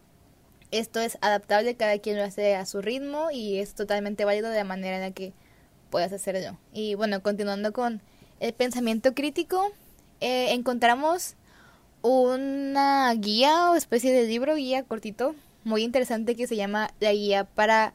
esto 0.72 1.00
es 1.00 1.16
adaptable, 1.22 1.74
cada 1.74 1.98
quien 2.00 2.18
lo 2.18 2.24
hace 2.24 2.54
a 2.54 2.66
su 2.66 2.82
ritmo 2.82 3.30
y 3.30 3.60
es 3.60 3.72
totalmente 3.74 4.26
válido 4.26 4.50
de 4.50 4.56
la 4.56 4.64
manera 4.64 4.96
en 4.96 5.02
la 5.04 5.12
que 5.12 5.32
puedas 5.90 6.12
hacerlo. 6.12 6.57
Y 6.72 6.94
bueno, 6.94 7.22
continuando 7.22 7.72
con 7.72 8.00
el 8.40 8.53
pensamiento 8.55 9.14
crítico, 9.14 9.70
eh, 10.20 10.53
encontramos 10.53 11.35
una 12.03 13.12
guía 13.14 13.70
o 13.70 13.74
especie 13.74 14.12
de 14.12 14.26
libro, 14.26 14.55
guía 14.55 14.83
cortito, 14.85 15.35
muy 15.64 15.83
interesante 15.83 16.37
que 16.37 16.46
se 16.46 16.57
llama 16.57 16.90
La 17.00 17.12
Guía 17.12 17.44
para 17.44 17.92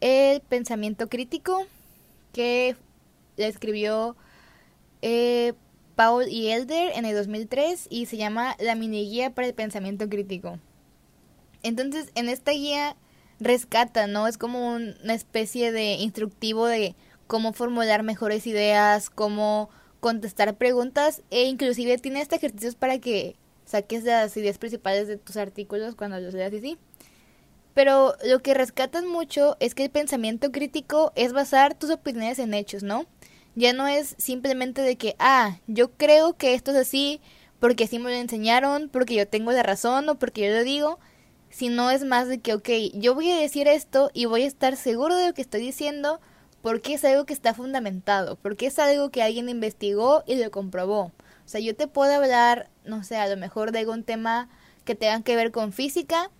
el 0.00 0.40
Pensamiento 0.40 1.08
Crítico, 1.08 1.64
que 2.32 2.76
la 3.36 3.46
escribió 3.46 4.16
eh, 5.00 5.54
Paul 5.96 6.28
y 6.28 6.48
Elder 6.48 6.92
en 6.94 7.04
el 7.06 7.14
2003 7.14 7.86
y 7.88 8.06
se 8.06 8.16
llama 8.16 8.56
La 8.58 8.74
mini 8.74 9.08
guía 9.08 9.30
para 9.30 9.46
el 9.46 9.54
pensamiento 9.54 10.08
crítico. 10.08 10.58
Entonces, 11.62 12.10
en 12.14 12.28
esta 12.28 12.52
guía 12.52 12.96
rescata, 13.40 14.06
¿no? 14.06 14.26
Es 14.26 14.38
como 14.38 14.74
una 14.74 15.14
especie 15.14 15.72
de 15.72 15.94
instructivo 15.94 16.66
de 16.66 16.94
cómo 17.32 17.54
formular 17.54 18.02
mejores 18.02 18.46
ideas, 18.46 19.08
cómo 19.08 19.70
contestar 20.00 20.54
preguntas 20.58 21.22
e 21.30 21.44
inclusive 21.44 21.96
tiene 21.96 22.20
este 22.20 22.36
ejercicios 22.36 22.74
para 22.74 22.98
que 22.98 23.36
saques 23.64 24.04
las 24.04 24.36
ideas 24.36 24.58
principales 24.58 25.08
de 25.08 25.16
tus 25.16 25.38
artículos 25.38 25.94
cuando 25.94 26.20
los 26.20 26.34
leas 26.34 26.52
y 26.52 26.58
así. 26.58 26.78
Pero 27.72 28.16
lo 28.22 28.40
que 28.40 28.52
rescatan 28.52 29.08
mucho 29.08 29.56
es 29.60 29.74
que 29.74 29.82
el 29.84 29.90
pensamiento 29.90 30.52
crítico 30.52 31.10
es 31.16 31.32
basar 31.32 31.74
tus 31.74 31.88
opiniones 31.88 32.38
en 32.38 32.52
hechos, 32.52 32.82
¿no? 32.82 33.06
Ya 33.54 33.72
no 33.72 33.88
es 33.88 34.14
simplemente 34.18 34.82
de 34.82 34.96
que, 34.96 35.16
ah, 35.18 35.56
yo 35.66 35.90
creo 35.92 36.34
que 36.34 36.52
esto 36.52 36.72
es 36.72 36.76
así 36.76 37.22
porque 37.60 37.84
así 37.84 37.98
me 37.98 38.10
lo 38.10 38.16
enseñaron, 38.16 38.90
porque 38.90 39.14
yo 39.14 39.26
tengo 39.26 39.52
la 39.52 39.62
razón 39.62 40.06
o 40.10 40.18
porque 40.18 40.46
yo 40.46 40.54
lo 40.54 40.64
digo, 40.64 40.98
sino 41.48 41.90
es 41.90 42.04
más 42.04 42.28
de 42.28 42.40
que, 42.40 42.52
ok, 42.52 42.68
yo 42.92 43.14
voy 43.14 43.30
a 43.30 43.40
decir 43.40 43.68
esto 43.68 44.10
y 44.12 44.26
voy 44.26 44.42
a 44.42 44.48
estar 44.48 44.76
seguro 44.76 45.16
de 45.16 45.28
lo 45.28 45.32
que 45.32 45.40
estoy 45.40 45.62
diciendo 45.62 46.20
porque 46.62 46.94
es 46.94 47.04
algo 47.04 47.26
que 47.26 47.32
está 47.32 47.54
fundamentado, 47.54 48.36
porque 48.36 48.66
es 48.66 48.78
algo 48.78 49.10
que 49.10 49.22
alguien 49.22 49.48
investigó 49.48 50.22
y 50.26 50.36
lo 50.36 50.50
comprobó. 50.50 51.12
O 51.44 51.48
sea, 51.48 51.60
yo 51.60 51.74
te 51.74 51.88
puedo 51.88 52.14
hablar, 52.14 52.70
no 52.84 53.02
sé, 53.04 53.16
a 53.16 53.28
lo 53.28 53.36
mejor 53.36 53.72
de 53.72 53.80
algún 53.80 54.04
tema 54.04 54.48
que 54.84 54.94
tenga 54.94 55.22
que 55.22 55.36
ver 55.36 55.50
con 55.50 55.72
física, 55.72 56.30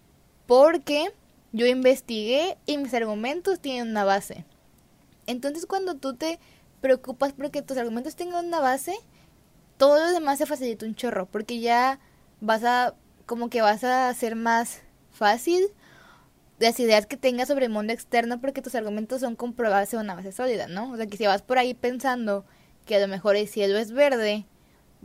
porque 0.46 1.12
yo 1.52 1.66
investigué 1.66 2.56
y 2.66 2.78
mis 2.78 2.94
argumentos 2.94 3.60
tienen 3.60 3.90
una 3.90 4.04
base. 4.04 4.44
Entonces 5.26 5.66
cuando 5.66 5.96
tú 5.96 6.14
te 6.14 6.38
preocupas 6.80 7.32
porque 7.32 7.62
tus 7.62 7.76
argumentos 7.76 8.16
tengan 8.16 8.46
una 8.46 8.60
base, 8.60 8.94
todo 9.76 9.98
lo 9.98 10.12
demás 10.12 10.38
se 10.38 10.46
facilita 10.46 10.86
un 10.86 10.94
chorro, 10.94 11.26
porque 11.26 11.60
ya 11.60 11.98
vas 12.40 12.64
a, 12.64 12.94
como 13.26 13.50
que 13.50 13.60
vas 13.60 13.82
a 13.84 14.08
hacer 14.08 14.36
más 14.36 14.82
fácil 15.10 15.68
las 16.62 16.78
ideas 16.78 17.06
que 17.06 17.16
tengas 17.16 17.48
sobre 17.48 17.66
el 17.66 17.72
mundo 17.72 17.92
externo 17.92 18.40
porque 18.40 18.62
tus 18.62 18.76
argumentos 18.76 19.20
son 19.20 19.34
comprobados 19.34 19.92
en 19.92 20.00
una 20.00 20.14
base 20.14 20.30
sólida, 20.30 20.68
¿no? 20.68 20.92
O 20.92 20.96
sea, 20.96 21.06
que 21.08 21.16
si 21.16 21.26
vas 21.26 21.42
por 21.42 21.58
ahí 21.58 21.74
pensando 21.74 22.44
que 22.86 22.94
a 22.96 23.00
lo 23.00 23.08
mejor 23.08 23.34
el 23.34 23.48
cielo 23.48 23.78
es 23.78 23.90
verde, 23.90 24.46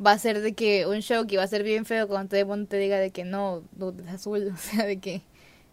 va 0.03 0.11
a 0.11 0.19
ser 0.19 0.41
de 0.41 0.53
que 0.53 0.85
un 0.85 1.01
show 1.01 1.25
que 1.25 1.37
va 1.37 1.43
a 1.43 1.47
ser 1.47 1.63
bien 1.63 1.85
feo 1.85 2.07
cuando 2.07 2.29
todo 2.29 2.39
el 2.39 2.45
mundo 2.45 2.67
te 2.67 2.77
diga 2.77 2.99
de 2.99 3.09
que 3.09 3.25
no, 3.25 3.63
es 4.05 4.13
azul, 4.13 4.51
o 4.53 4.57
sea, 4.57 4.85
de 4.85 4.99
que 4.99 5.23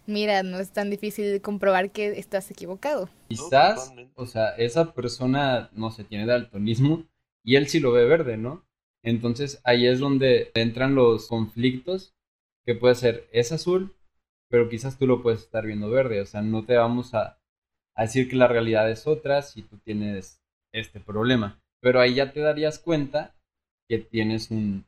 mira, 0.07 0.41
no 0.41 0.59
es 0.59 0.71
tan 0.71 0.89
difícil 0.89 1.39
comprobar 1.41 1.91
que 1.91 2.17
estás 2.17 2.49
equivocado. 2.49 3.07
Quizás, 3.27 3.93
o 4.15 4.25
sea, 4.25 4.49
esa 4.57 4.91
persona, 4.93 5.69
no 5.73 5.91
sé, 5.91 6.03
tiene 6.03 6.25
daltonismo 6.25 7.05
y 7.43 7.57
él 7.57 7.67
sí 7.67 7.79
lo 7.79 7.91
ve 7.91 8.05
verde, 8.05 8.37
¿no? 8.37 8.65
Entonces 9.03 9.61
ahí 9.63 9.85
es 9.85 9.99
donde 9.99 10.51
entran 10.55 10.95
los 10.95 11.27
conflictos, 11.27 12.15
que 12.65 12.73
puede 12.73 12.95
ser, 12.95 13.29
es 13.31 13.51
azul, 13.51 13.94
pero 14.49 14.69
quizás 14.69 14.97
tú 14.97 15.07
lo 15.07 15.21
puedes 15.21 15.41
estar 15.41 15.65
viendo 15.65 15.89
verde, 15.89 16.21
o 16.21 16.25
sea, 16.25 16.41
no 16.41 16.65
te 16.65 16.75
vamos 16.75 17.13
a, 17.13 17.37
decir 17.97 18.29
que 18.29 18.35
la 18.35 18.47
realidad 18.47 18.89
es 18.91 19.07
otra 19.07 19.41
si 19.41 19.61
tú 19.61 19.77
tienes 19.77 20.41
este 20.71 20.99
problema, 20.99 21.61
pero 21.79 21.99
ahí 22.01 22.15
ya 22.15 22.31
te 22.31 22.41
darías 22.41 22.79
cuenta 22.79 23.33
que 23.87 23.99
tienes 23.99 24.51
un, 24.51 24.85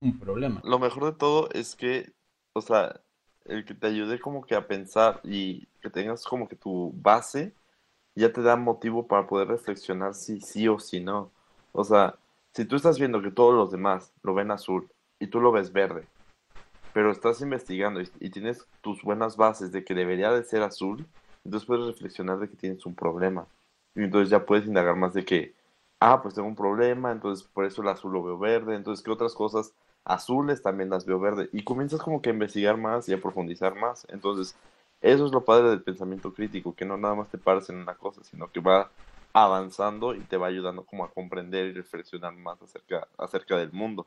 un 0.00 0.18
problema. 0.18 0.60
Lo 0.64 0.78
mejor 0.78 1.04
de 1.04 1.18
todo 1.18 1.50
es 1.52 1.76
que, 1.76 2.12
o 2.54 2.60
sea, 2.60 3.00
el 3.44 3.64
que 3.64 3.74
te 3.74 3.88
ayude 3.88 4.20
como 4.20 4.46
que 4.46 4.54
a 4.54 4.66
pensar 4.66 5.20
y 5.24 5.66
que 5.80 5.90
tengas 5.90 6.24
como 6.24 6.48
que 6.48 6.56
tu 6.56 6.92
base 6.94 7.54
ya 8.14 8.32
te 8.32 8.42
da 8.42 8.56
motivo 8.56 9.06
para 9.06 9.26
poder 9.26 9.48
reflexionar 9.48 10.14
si 10.14 10.40
sí 10.40 10.68
o 10.68 10.78
si 10.78 11.00
no. 11.00 11.30
O 11.72 11.84
sea, 11.84 12.16
si 12.54 12.64
tú 12.64 12.76
estás 12.76 12.98
viendo 12.98 13.22
que 13.22 13.30
todos 13.30 13.54
los 13.54 13.72
demás 13.72 14.12
lo 14.22 14.34
ven 14.34 14.50
azul 14.50 14.88
y 15.18 15.28
tú 15.28 15.40
lo 15.40 15.52
ves 15.52 15.72
verde, 15.72 16.06
pero 16.92 17.10
estás 17.10 17.40
investigando 17.40 18.00
y, 18.00 18.30
tienes 18.30 18.66
tus 18.80 19.02
buenas 19.02 19.36
bases 19.36 19.72
de 19.72 19.84
que 19.84 19.94
debería 19.94 20.30
de 20.32 20.44
ser 20.44 20.62
azul, 20.62 21.06
entonces 21.44 21.66
puedes 21.66 21.86
reflexionar 21.86 22.38
de 22.38 22.48
que 22.48 22.56
tienes 22.56 22.84
un 22.86 22.94
problema. 22.94 23.46
Y 23.94 24.04
entonces 24.04 24.30
ya 24.30 24.44
puedes 24.44 24.66
indagar 24.66 24.96
más 24.96 25.14
de 25.14 25.24
que, 25.24 25.54
ah, 26.00 26.22
pues 26.22 26.34
tengo 26.34 26.48
un 26.48 26.56
problema, 26.56 27.12
entonces 27.12 27.46
por 27.46 27.64
eso 27.64 27.82
el 27.82 27.88
azul 27.88 28.12
lo 28.12 28.22
veo 28.22 28.38
verde, 28.38 28.74
entonces 28.74 29.04
qué 29.04 29.10
otras 29.10 29.34
cosas 29.34 29.72
azules 30.04 30.62
también 30.62 30.90
las 30.90 31.06
veo 31.06 31.20
verde. 31.20 31.48
Y 31.52 31.64
comienzas 31.64 32.00
como 32.00 32.22
que 32.22 32.30
a 32.30 32.32
investigar 32.32 32.76
más 32.76 33.08
y 33.08 33.14
a 33.14 33.20
profundizar 33.20 33.74
más. 33.74 34.06
Entonces, 34.10 34.56
eso 35.00 35.26
es 35.26 35.32
lo 35.32 35.44
padre 35.44 35.70
del 35.70 35.82
pensamiento 35.82 36.32
crítico, 36.32 36.74
que 36.74 36.84
no 36.84 36.96
nada 36.96 37.14
más 37.14 37.28
te 37.28 37.38
pares 37.38 37.68
en 37.70 37.76
una 37.76 37.94
cosa, 37.94 38.22
sino 38.24 38.50
que 38.50 38.60
va 38.60 38.90
avanzando 39.32 40.14
y 40.14 40.20
te 40.20 40.36
va 40.36 40.48
ayudando 40.48 40.84
como 40.84 41.04
a 41.04 41.10
comprender 41.10 41.66
y 41.66 41.72
reflexionar 41.72 42.34
más 42.34 42.60
acerca, 42.62 43.08
acerca 43.18 43.56
del 43.56 43.72
mundo. 43.72 44.06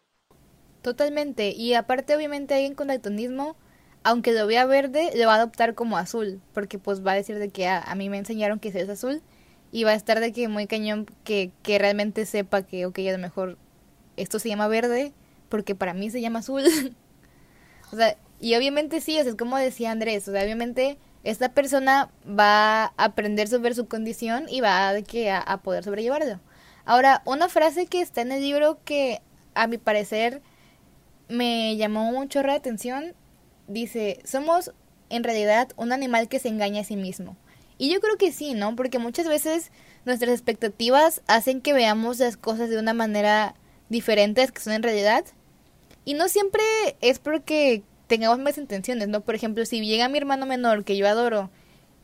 Totalmente, 0.86 1.50
y 1.50 1.74
aparte 1.74 2.16
obviamente 2.16 2.54
alguien 2.54 2.76
con 2.76 2.90
daltonismo, 2.90 3.56
aunque 4.04 4.34
lo 4.34 4.46
vea 4.46 4.68
verde, 4.68 5.10
lo 5.16 5.26
va 5.26 5.34
a 5.34 5.38
adoptar 5.38 5.74
como 5.74 5.98
azul, 5.98 6.40
porque 6.54 6.78
pues 6.78 7.04
va 7.04 7.14
a 7.14 7.16
decir 7.16 7.40
de 7.40 7.50
que 7.50 7.68
ah, 7.68 7.84
a, 7.84 7.96
mí 7.96 8.08
me 8.08 8.20
enseñaron 8.20 8.60
que 8.60 8.68
es 8.68 8.88
azul, 8.88 9.24
y 9.72 9.84
va 9.84 9.90
a 9.90 9.96
estar 9.96 10.20
de 10.20 10.32
que 10.32 10.48
muy 10.48 10.68
cañón 10.68 11.08
que, 11.24 11.50
que 11.64 11.80
realmente 11.80 12.28
sepa 12.28 12.62
que, 12.62 12.86
ok, 12.86 13.00
a 13.00 13.14
lo 13.14 13.18
mejor 13.18 13.58
esto 14.16 14.38
se 14.38 14.48
llama 14.48 14.68
verde, 14.68 15.12
porque 15.50 15.74
para 15.74 15.96
mí 15.96 16.12
se 16.12 16.22
llama 16.22 16.38
azul. 16.38 16.64
o 17.92 17.96
sea, 17.96 18.16
y 18.40 18.54
obviamente 18.54 19.02
sí, 19.02 19.18
o 19.18 19.24
sea, 19.24 19.32
es 19.32 19.36
como 19.36 19.58
decía 19.58 19.90
Andrés, 19.90 20.28
o 20.28 20.34
sea, 20.34 20.44
obviamente 20.44 21.00
esta 21.24 21.50
persona 21.50 22.12
va 22.28 22.84
a 22.84 22.94
aprender 22.96 23.48
sobre 23.48 23.74
su 23.74 23.88
condición 23.88 24.46
y 24.50 24.62
va 24.62 24.90
a, 24.90 25.02
que 25.02 25.32
a, 25.32 25.58
poder 25.64 25.84
sobrellevarlo. 25.84 26.42
Ahora, 26.86 27.24
una 27.26 27.50
frase 27.50 27.88
que 27.88 28.02
está 28.02 28.22
en 28.22 28.32
el 28.32 28.42
libro 28.42 28.78
que 28.86 29.24
a 29.56 29.66
mi 29.66 29.80
parecer 29.80 30.44
me 31.28 31.76
llamó 31.78 32.12
mucho 32.12 32.42
la 32.44 32.54
atención, 32.54 33.14
dice, 33.68 34.20
somos 34.24 34.72
en 35.10 35.24
realidad 35.24 35.70
un 35.76 35.92
animal 35.92 36.28
que 36.28 36.40
se 36.40 36.50
engaña 36.50 36.82
a 36.82 36.86
sí 36.86 36.96
mismo. 36.96 37.38
Y 37.78 37.92
yo 37.92 38.00
creo 38.00 38.18
que 38.18 38.32
sí, 38.32 38.54
¿no? 38.54 38.76
Porque 38.76 39.00
muchas 39.00 39.28
veces 39.28 39.72
nuestras 40.06 40.32
expectativas 40.32 41.22
hacen 41.28 41.62
que 41.62 41.74
veamos 41.74 42.20
las 42.20 42.38
cosas 42.38 42.70
de 42.70 42.80
una 42.80 42.94
manera 42.94 43.56
diferente 43.90 44.42
a 44.42 44.48
que 44.48 44.62
son 44.62 44.74
en 44.74 44.84
realidad. 44.84 45.26
Y 46.06 46.14
no 46.14 46.30
siempre 46.30 46.64
es 47.02 47.20
porque 47.20 47.84
tengamos 48.08 48.40
más 48.40 48.58
intenciones, 48.58 49.08
¿no? 49.08 49.22
Por 49.22 49.36
ejemplo, 49.36 49.66
si 49.66 49.82
llega 49.86 50.10
mi 50.10 50.18
hermano 50.18 50.46
menor, 50.46 50.84
que 50.84 50.96
yo 50.96 51.08
adoro, 51.08 51.50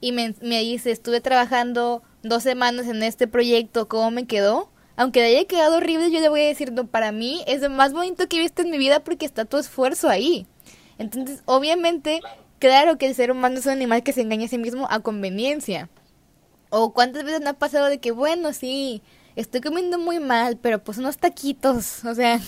y 0.01 0.11
me, 0.11 0.33
me 0.41 0.59
dice, 0.61 0.91
estuve 0.91 1.21
trabajando 1.21 2.01
dos 2.23 2.43
semanas 2.43 2.87
en 2.87 3.03
este 3.03 3.27
proyecto, 3.27 3.87
¿cómo 3.87 4.11
me 4.11 4.25
quedó? 4.25 4.70
Aunque 5.01 5.21
le 5.21 5.25
haya 5.35 5.47
quedado 5.47 5.77
horrible, 5.77 6.11
yo 6.11 6.19
le 6.19 6.29
voy 6.29 6.41
a 6.41 6.45
decir, 6.45 6.71
no, 6.71 6.85
para 6.85 7.11
mí 7.11 7.43
es 7.47 7.61
lo 7.61 7.71
más 7.71 7.91
bonito 7.91 8.27
que 8.27 8.37
he 8.37 8.39
visto 8.39 8.61
en 8.61 8.69
mi 8.69 8.77
vida 8.77 9.03
porque 9.03 9.25
está 9.25 9.45
tu 9.45 9.57
esfuerzo 9.57 10.07
ahí. 10.09 10.45
Entonces, 10.99 11.41
obviamente, 11.45 12.19
claro 12.59 12.99
que 12.99 13.07
el 13.07 13.15
ser 13.15 13.31
humano 13.31 13.57
es 13.57 13.65
un 13.65 13.71
animal 13.71 14.03
que 14.03 14.13
se 14.13 14.21
engaña 14.21 14.45
a 14.45 14.49
sí 14.49 14.59
mismo 14.59 14.85
a 14.91 14.99
conveniencia. 14.99 15.89
O 16.69 16.93
cuántas 16.93 17.23
veces 17.23 17.41
me 17.41 17.49
ha 17.49 17.53
pasado 17.53 17.87
de 17.87 17.97
que, 17.97 18.11
bueno, 18.11 18.53
sí, 18.53 19.01
estoy 19.35 19.61
comiendo 19.61 19.97
muy 19.97 20.19
mal, 20.19 20.59
pero 20.61 20.83
pues 20.83 20.99
unos 20.99 21.17
taquitos, 21.17 22.05
o 22.05 22.13
sea, 22.13 22.39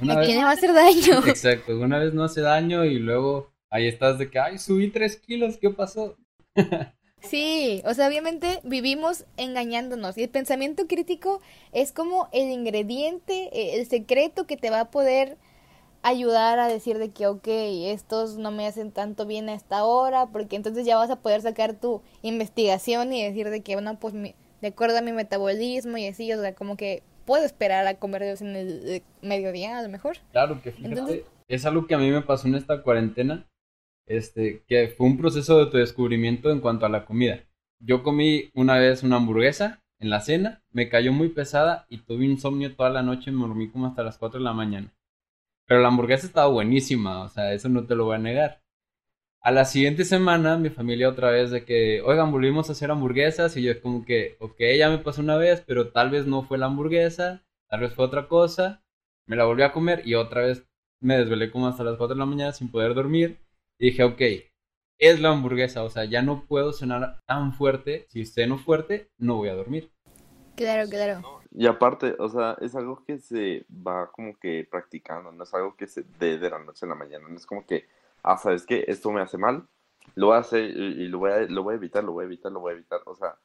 ¿A 0.00 0.20
quién 0.22 0.38
le 0.38 0.42
va 0.42 0.50
a 0.50 0.54
hacer 0.54 0.74
daño? 0.74 1.24
Exacto, 1.28 1.78
una 1.78 2.00
vez 2.00 2.12
no 2.12 2.24
hace 2.24 2.40
daño 2.40 2.84
y 2.84 2.98
luego 2.98 3.54
ahí 3.70 3.86
estás 3.86 4.18
de 4.18 4.28
que, 4.32 4.40
ay, 4.40 4.58
subí 4.58 4.90
tres 4.90 5.16
kilos, 5.16 5.58
¿qué 5.60 5.70
pasó? 5.70 6.18
Sí, 7.28 7.82
o 7.86 7.94
sea, 7.94 8.08
obviamente 8.08 8.60
vivimos 8.64 9.24
engañándonos 9.36 10.16
y 10.18 10.24
el 10.24 10.28
pensamiento 10.28 10.86
crítico 10.86 11.40
es 11.72 11.92
como 11.92 12.28
el 12.32 12.50
ingrediente, 12.50 13.50
e, 13.52 13.80
el 13.80 13.86
secreto 13.86 14.46
que 14.46 14.56
te 14.56 14.70
va 14.70 14.80
a 14.80 14.90
poder 14.90 15.36
ayudar 16.02 16.58
a 16.58 16.68
decir 16.68 16.98
de 16.98 17.10
que, 17.10 17.26
ok, 17.26 17.48
estos 17.48 18.36
no 18.36 18.50
me 18.50 18.66
hacen 18.66 18.92
tanto 18.92 19.24
bien 19.24 19.48
a 19.48 19.54
esta 19.54 19.84
hora, 19.84 20.26
porque 20.26 20.54
entonces 20.54 20.84
ya 20.84 20.96
vas 20.96 21.10
a 21.10 21.16
poder 21.16 21.40
sacar 21.40 21.74
tu 21.74 22.02
investigación 22.20 23.12
y 23.12 23.24
decir 23.24 23.48
de 23.48 23.62
que, 23.62 23.74
bueno, 23.74 23.98
pues 23.98 24.12
de 24.12 24.68
acuerdo 24.68 24.98
a 24.98 25.02
mi 25.02 25.12
metabolismo 25.12 25.96
y 25.96 26.06
así, 26.06 26.30
o 26.32 26.40
sea, 26.40 26.54
como 26.54 26.76
que 26.76 27.02
puedo 27.24 27.44
esperar 27.44 27.86
a 27.86 27.94
comer 27.94 28.22
en 28.22 28.56
el 28.56 28.88
eh, 28.88 29.02
mediodía 29.22 29.78
a 29.78 29.82
lo 29.82 29.88
mejor. 29.88 30.18
Claro 30.32 30.60
que 30.62 30.72
fíjate, 30.72 31.24
es 31.48 31.64
algo 31.64 31.86
que 31.86 31.94
a 31.94 31.98
mí 31.98 32.10
me 32.10 32.22
pasó 32.22 32.48
en 32.48 32.54
esta 32.54 32.82
cuarentena, 32.82 33.46
este, 34.06 34.62
que 34.66 34.88
fue 34.88 35.06
un 35.06 35.18
proceso 35.18 35.66
de 35.66 35.78
descubrimiento 35.78 36.50
en 36.50 36.60
cuanto 36.60 36.86
a 36.86 36.88
la 36.88 37.04
comida. 37.04 37.44
Yo 37.80 38.02
comí 38.02 38.50
una 38.54 38.78
vez 38.78 39.02
una 39.02 39.16
hamburguesa 39.16 39.82
en 39.98 40.10
la 40.10 40.20
cena, 40.20 40.62
me 40.70 40.88
cayó 40.88 41.12
muy 41.12 41.28
pesada 41.28 41.86
y 41.88 41.98
tuve 41.98 42.24
insomnio 42.24 42.74
toda 42.74 42.90
la 42.90 43.02
noche, 43.02 43.30
me 43.30 43.46
dormí 43.46 43.70
como 43.70 43.86
hasta 43.86 44.02
las 44.02 44.18
4 44.18 44.38
de 44.40 44.44
la 44.44 44.52
mañana. 44.52 44.92
Pero 45.66 45.80
la 45.80 45.88
hamburguesa 45.88 46.26
estaba 46.26 46.48
buenísima, 46.48 47.22
o 47.22 47.28
sea, 47.28 47.52
eso 47.52 47.68
no 47.68 47.86
te 47.86 47.94
lo 47.94 48.06
voy 48.06 48.16
a 48.16 48.18
negar. 48.18 48.64
A 49.44 49.50
la 49.50 49.66
siguiente 49.66 50.06
semana, 50.06 50.56
mi 50.56 50.70
familia 50.70 51.10
otra 51.10 51.30
vez 51.30 51.50
de 51.50 51.66
que, 51.66 52.00
oigan, 52.00 52.32
volvimos 52.32 52.70
a 52.70 52.72
hacer 52.72 52.90
hamburguesas. 52.90 53.54
Y 53.58 53.62
yo 53.62 53.72
es 53.72 53.78
como 53.78 54.06
que, 54.06 54.38
ok, 54.40 54.58
ya 54.78 54.88
me 54.88 54.96
pasó 54.96 55.20
una 55.20 55.36
vez, 55.36 55.62
pero 55.66 55.90
tal 55.90 56.08
vez 56.08 56.26
no 56.26 56.44
fue 56.44 56.56
la 56.56 56.64
hamburguesa, 56.64 57.44
tal 57.68 57.80
vez 57.80 57.92
fue 57.92 58.06
otra 58.06 58.26
cosa. 58.26 58.82
Me 59.26 59.36
la 59.36 59.44
volví 59.44 59.62
a 59.62 59.72
comer 59.72 60.00
y 60.06 60.14
otra 60.14 60.40
vez 60.40 60.66
me 60.98 61.18
desvelé 61.18 61.50
como 61.50 61.68
hasta 61.68 61.84
las 61.84 61.98
4 61.98 62.14
de 62.14 62.20
la 62.20 62.24
mañana 62.24 62.52
sin 62.52 62.70
poder 62.70 62.94
dormir. 62.94 63.43
Y 63.78 63.86
dije, 63.86 64.04
ok, 64.04 64.20
es 64.98 65.20
la 65.20 65.30
hamburguesa, 65.30 65.82
o 65.82 65.90
sea, 65.90 66.04
ya 66.04 66.22
no 66.22 66.46
puedo 66.46 66.72
cenar 66.72 67.20
tan 67.26 67.52
fuerte. 67.52 68.06
Si 68.08 68.24
ceno 68.24 68.58
fuerte, 68.58 69.10
no 69.18 69.36
voy 69.36 69.48
a 69.48 69.54
dormir. 69.54 69.90
Claro, 70.56 70.88
claro. 70.88 71.40
Y 71.50 71.66
aparte, 71.66 72.14
o 72.18 72.28
sea, 72.28 72.56
es 72.60 72.74
algo 72.74 73.04
que 73.04 73.18
se 73.18 73.66
va 73.70 74.10
como 74.12 74.38
que 74.38 74.66
practicando, 74.70 75.32
no 75.32 75.44
es 75.44 75.52
algo 75.54 75.76
que 75.76 75.86
se 75.86 76.04
dé 76.18 76.38
de 76.38 76.50
la 76.50 76.58
noche 76.58 76.86
a 76.86 76.88
la 76.88 76.94
mañana, 76.94 77.28
no 77.28 77.36
es 77.36 77.46
como 77.46 77.66
que 77.66 77.86
ah, 78.24 78.38
¿sabes 78.38 78.66
qué? 78.66 78.84
Esto 78.88 79.12
me 79.12 79.20
hace 79.20 79.38
mal, 79.38 79.68
lo 80.16 80.28
voy 80.28 80.36
a 80.36 80.40
hacer 80.40 80.64
y, 80.64 81.06
lo, 81.08 81.18
voy 81.20 81.30
a, 81.30 81.40
lo 81.42 81.62
voy 81.62 81.74
a 81.74 81.76
evitar, 81.76 82.02
lo 82.02 82.12
voy 82.12 82.24
a 82.24 82.26
evitar, 82.26 82.50
lo 82.50 82.60
voy 82.60 82.72
a 82.72 82.74
evitar. 82.74 83.00
O 83.06 83.14
sea, 83.14 83.36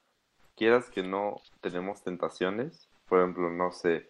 quieras 0.56 0.90
que 0.90 1.04
no 1.04 1.42
tenemos 1.62 2.02
tentaciones, 2.02 2.90
por 3.08 3.20
ejemplo, 3.20 3.52
no 3.52 3.72
sé, 3.72 4.10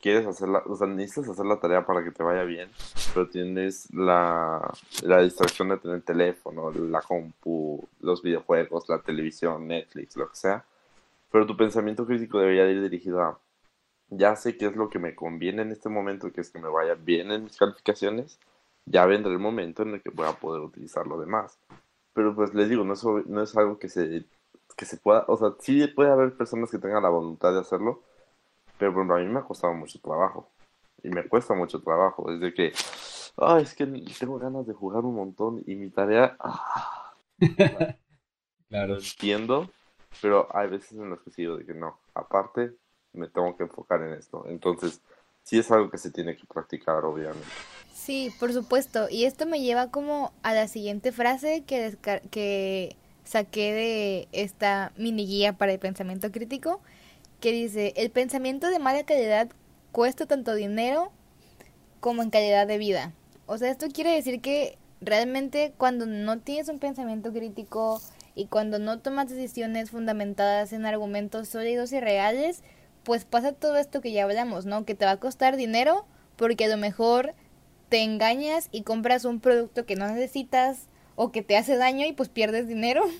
quieres 0.00 0.26
hacer 0.26 0.48
la, 0.48 0.58
o 0.66 0.76
sea, 0.76 0.86
necesitas 0.86 1.30
hacer 1.30 1.46
la 1.46 1.60
tarea 1.60 1.84
para 1.84 2.04
que 2.04 2.10
te 2.10 2.22
vaya 2.22 2.44
bien, 2.44 2.70
pero 3.14 3.28
tienes 3.28 3.92
la, 3.92 4.72
la 5.02 5.22
distracción 5.22 5.68
de 5.68 5.78
tener 5.78 5.96
el 5.96 6.02
teléfono, 6.02 6.70
la 6.70 7.00
compu, 7.02 7.88
los 8.00 8.22
videojuegos, 8.22 8.88
la 8.88 9.00
televisión, 9.00 9.66
Netflix, 9.66 10.16
lo 10.16 10.28
que 10.28 10.36
sea. 10.36 10.64
Pero 11.30 11.46
tu 11.46 11.56
pensamiento 11.56 12.06
crítico 12.06 12.38
debería 12.38 12.68
ir 12.70 12.80
dirigido 12.82 13.22
a, 13.22 13.38
ya 14.10 14.36
sé 14.36 14.56
qué 14.56 14.66
es 14.66 14.76
lo 14.76 14.88
que 14.88 14.98
me 14.98 15.14
conviene 15.14 15.62
en 15.62 15.72
este 15.72 15.88
momento, 15.88 16.32
que 16.32 16.40
es 16.40 16.50
que 16.50 16.58
me 16.58 16.68
vaya 16.68 16.94
bien 16.94 17.30
en 17.32 17.44
mis 17.44 17.56
calificaciones, 17.56 18.38
ya 18.84 19.06
vendrá 19.06 19.32
el 19.32 19.38
momento 19.38 19.82
en 19.82 19.94
el 19.94 20.02
que 20.02 20.10
voy 20.10 20.26
a 20.28 20.32
poder 20.32 20.62
utilizar 20.62 21.06
lo 21.06 21.18
demás. 21.18 21.58
Pero 22.12 22.34
pues 22.34 22.54
les 22.54 22.68
digo, 22.68 22.84
no 22.84 22.94
es, 22.94 23.04
no 23.04 23.42
es 23.42 23.56
algo 23.56 23.78
que 23.78 23.88
se, 23.88 24.24
que 24.76 24.84
se 24.84 24.96
pueda, 24.96 25.24
o 25.28 25.36
sea, 25.36 25.54
sí 25.60 25.86
puede 25.88 26.10
haber 26.10 26.36
personas 26.36 26.70
que 26.70 26.78
tengan 26.78 27.02
la 27.02 27.08
voluntad 27.08 27.52
de 27.52 27.60
hacerlo, 27.60 28.02
pero 28.78 28.92
bueno, 28.92 29.14
a 29.14 29.18
mí 29.18 29.26
me 29.26 29.38
ha 29.40 29.44
costado 29.44 29.74
mucho 29.74 30.00
trabajo. 30.00 30.50
Y 31.02 31.08
me 31.08 31.26
cuesta 31.28 31.54
mucho 31.54 31.80
trabajo. 31.80 32.30
Desde 32.32 32.54
que, 32.54 32.72
ay, 33.36 33.62
es 33.62 33.74
que 33.74 33.86
tengo 34.18 34.38
ganas 34.38 34.66
de 34.66 34.74
jugar 34.74 35.04
un 35.04 35.14
montón 35.14 35.62
y 35.66 35.74
mi 35.74 35.90
tarea, 35.90 36.36
ah, 36.40 37.14
claro. 38.68 38.96
entiendo, 38.96 39.70
pero 40.20 40.48
hay 40.56 40.68
veces 40.68 40.92
en 40.92 41.10
las 41.10 41.20
que 41.20 41.30
sigo 41.30 41.56
de 41.56 41.64
que 41.64 41.74
no, 41.74 41.98
aparte 42.14 42.72
me 43.12 43.28
tengo 43.28 43.56
que 43.56 43.64
enfocar 43.64 44.02
en 44.02 44.14
esto. 44.14 44.44
Entonces, 44.46 45.00
sí 45.42 45.58
es 45.58 45.70
algo 45.70 45.90
que 45.90 45.98
se 45.98 46.10
tiene 46.10 46.36
que 46.36 46.44
practicar, 46.44 47.04
obviamente. 47.04 47.46
Sí, 47.94 48.32
por 48.38 48.52
supuesto. 48.52 49.08
Y 49.10 49.24
esto 49.24 49.46
me 49.46 49.60
lleva 49.60 49.90
como 49.90 50.32
a 50.42 50.52
la 50.54 50.68
siguiente 50.68 51.12
frase 51.12 51.64
que, 51.64 51.96
que 52.30 52.96
saqué 53.24 53.72
de 53.72 54.28
esta 54.32 54.92
mini 54.96 55.26
guía 55.26 55.54
para 55.54 55.72
el 55.72 55.78
pensamiento 55.78 56.30
crítico, 56.30 56.80
que 57.40 57.52
dice, 57.52 57.92
el 57.96 58.10
pensamiento 58.10 58.68
de 58.68 58.78
mala 58.78 59.04
calidad 59.04 59.48
cuesta 59.92 60.26
tanto 60.26 60.54
dinero 60.54 61.12
como 62.00 62.22
en 62.22 62.30
calidad 62.30 62.66
de 62.66 62.78
vida. 62.78 63.12
O 63.46 63.58
sea, 63.58 63.70
esto 63.70 63.86
quiere 63.88 64.12
decir 64.12 64.40
que 64.40 64.78
realmente 65.00 65.72
cuando 65.76 66.06
no 66.06 66.38
tienes 66.38 66.68
un 66.68 66.78
pensamiento 66.78 67.32
crítico 67.32 68.00
y 68.34 68.46
cuando 68.46 68.78
no 68.78 68.98
tomas 69.00 69.28
decisiones 69.28 69.90
fundamentadas 69.90 70.72
en 70.72 70.86
argumentos 70.86 71.48
sólidos 71.48 71.92
y 71.92 72.00
reales, 72.00 72.62
pues 73.02 73.24
pasa 73.24 73.52
todo 73.52 73.76
esto 73.76 74.00
que 74.00 74.12
ya 74.12 74.24
hablamos, 74.24 74.66
¿no? 74.66 74.84
Que 74.84 74.94
te 74.94 75.04
va 75.04 75.12
a 75.12 75.20
costar 75.20 75.56
dinero 75.56 76.06
porque 76.36 76.64
a 76.64 76.68
lo 76.68 76.76
mejor 76.76 77.34
te 77.88 78.02
engañas 78.02 78.68
y 78.72 78.82
compras 78.82 79.24
un 79.24 79.40
producto 79.40 79.86
que 79.86 79.96
no 79.96 80.08
necesitas 80.08 80.88
o 81.14 81.30
que 81.30 81.42
te 81.42 81.56
hace 81.56 81.76
daño 81.76 82.06
y 82.06 82.12
pues 82.12 82.28
pierdes 82.28 82.68
dinero. 82.68 83.04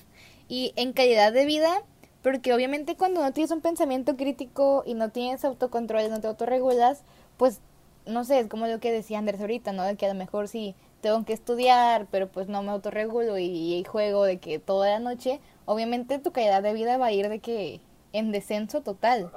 Y 0.49 0.71
en 0.77 0.93
calidad 0.93 1.33
de 1.33 1.45
vida, 1.45 1.83
porque 2.27 2.53
obviamente 2.53 2.97
cuando 2.97 3.21
no 3.21 3.31
tienes 3.31 3.51
un 3.51 3.61
pensamiento 3.61 4.17
crítico 4.17 4.83
y 4.85 4.95
no 4.95 5.11
tienes 5.11 5.45
autocontrol, 5.45 6.09
no 6.09 6.19
te 6.19 6.27
autorregulas, 6.27 7.03
pues 7.37 7.61
no 8.05 8.25
sé, 8.25 8.41
es 8.41 8.47
como 8.47 8.67
lo 8.67 8.81
que 8.81 8.91
decía 8.91 9.17
Andrés 9.17 9.39
ahorita, 9.39 9.71
¿no? 9.71 9.83
De 9.83 9.95
que 9.95 10.07
a 10.07 10.09
lo 10.09 10.13
mejor 10.13 10.49
sí 10.49 10.75
tengo 10.99 11.23
que 11.23 11.31
estudiar, 11.31 12.05
pero 12.11 12.27
pues 12.27 12.49
no 12.49 12.61
me 12.63 12.71
autorregulo 12.71 13.37
y, 13.37 13.75
y 13.75 13.83
juego 13.85 14.25
de 14.25 14.39
que 14.39 14.59
toda 14.59 14.89
la 14.89 14.99
noche, 14.99 15.39
obviamente 15.63 16.19
tu 16.19 16.33
calidad 16.33 16.61
de 16.61 16.73
vida 16.73 16.97
va 16.97 17.05
a 17.05 17.11
ir 17.13 17.29
de 17.29 17.39
que 17.39 17.79
en 18.11 18.33
descenso 18.33 18.81
total. 18.81 19.31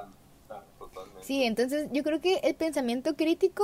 Sí, 1.21 1.45
entonces 1.45 1.87
yo 1.93 2.03
creo 2.03 2.19
que 2.19 2.39
el 2.43 2.55
pensamiento 2.55 3.15
crítico 3.15 3.63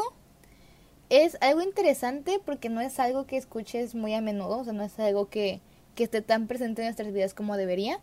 es 1.10 1.38
algo 1.42 1.60
interesante 1.60 2.40
porque 2.46 2.70
no 2.70 2.80
es 2.80 2.98
algo 3.02 3.26
que 3.26 3.36
escuches 3.36 3.94
muy 3.94 4.14
a 4.14 4.22
menudo, 4.22 4.60
o 4.60 4.64
sea, 4.64 4.72
no 4.72 4.86
es 4.86 4.98
algo 5.02 5.28
que, 5.28 5.60
que 5.96 6.06
esté 6.06 6.22
tan 6.22 6.48
presente 6.48 6.82
en 6.82 6.86
nuestras 6.86 7.12
vidas 7.12 7.34
como 7.34 7.58
debería 7.58 8.00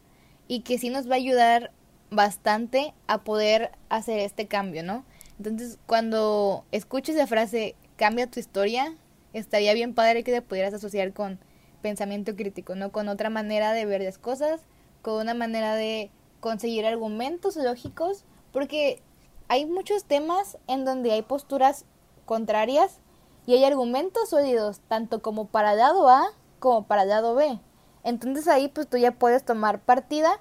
y 0.49 0.61
que 0.61 0.79
sí 0.79 0.91
nos 0.91 1.09
va 1.09 1.15
a 1.15 1.17
ayudar 1.17 1.71
bastante 2.11 2.95
a 3.07 3.25
poder 3.25 3.73
hacer 3.89 4.21
este 4.21 4.47
cambio, 4.47 4.83
¿no? 4.83 5.05
Entonces, 5.39 5.79
cuando 5.87 6.65
escuches 6.71 7.17
la 7.17 7.27
frase 7.27 7.75
cambia 7.97 8.31
tu 8.31 8.41
historia, 8.41 8.95
estaría 9.33 9.75
bien 9.75 9.95
padre 9.95 10.23
que 10.23 10.33
te 10.33 10.43
pudieras 10.43 10.75
asociar 10.75 11.13
con 11.13 11.39
pensamiento 11.83 12.37
crítico, 12.37 12.75
¿no? 12.75 12.93
Con 12.93 13.09
otra 13.09 13.31
manera 13.31 13.73
de 13.73 13.85
ver 13.85 14.03
las 14.03 14.19
cosas, 14.19 14.61
con 15.03 15.21
una 15.21 15.35
manera 15.35 15.75
de 15.75 16.11
conseguir 16.41 16.87
argumentos 16.87 17.57
lógicos, 17.57 18.25
porque 18.53 19.01
hay 19.49 19.67
muchos 19.67 20.05
temas 20.05 20.57
en 20.67 20.85
donde 20.85 21.13
hay 21.13 21.23
posturas 21.23 21.85
contrarias 22.25 23.01
y 23.47 23.55
hay 23.55 23.65
argumentos 23.65 24.31
sólidos, 24.31 24.81
tanto 24.89 25.21
como 25.21 25.47
para 25.47 25.73
el 25.73 25.79
lado 25.79 26.09
A 26.09 26.25
como 26.59 26.87
para 26.87 27.03
el 27.03 27.11
lado 27.11 27.35
B. 27.35 27.59
Entonces 28.05 28.47
ahí 28.47 28.69
pues 28.69 28.89
tú 28.89 28.97
ya 28.99 29.13
puedes 29.13 29.45
tomar 29.45 29.81
partida, 29.81 30.39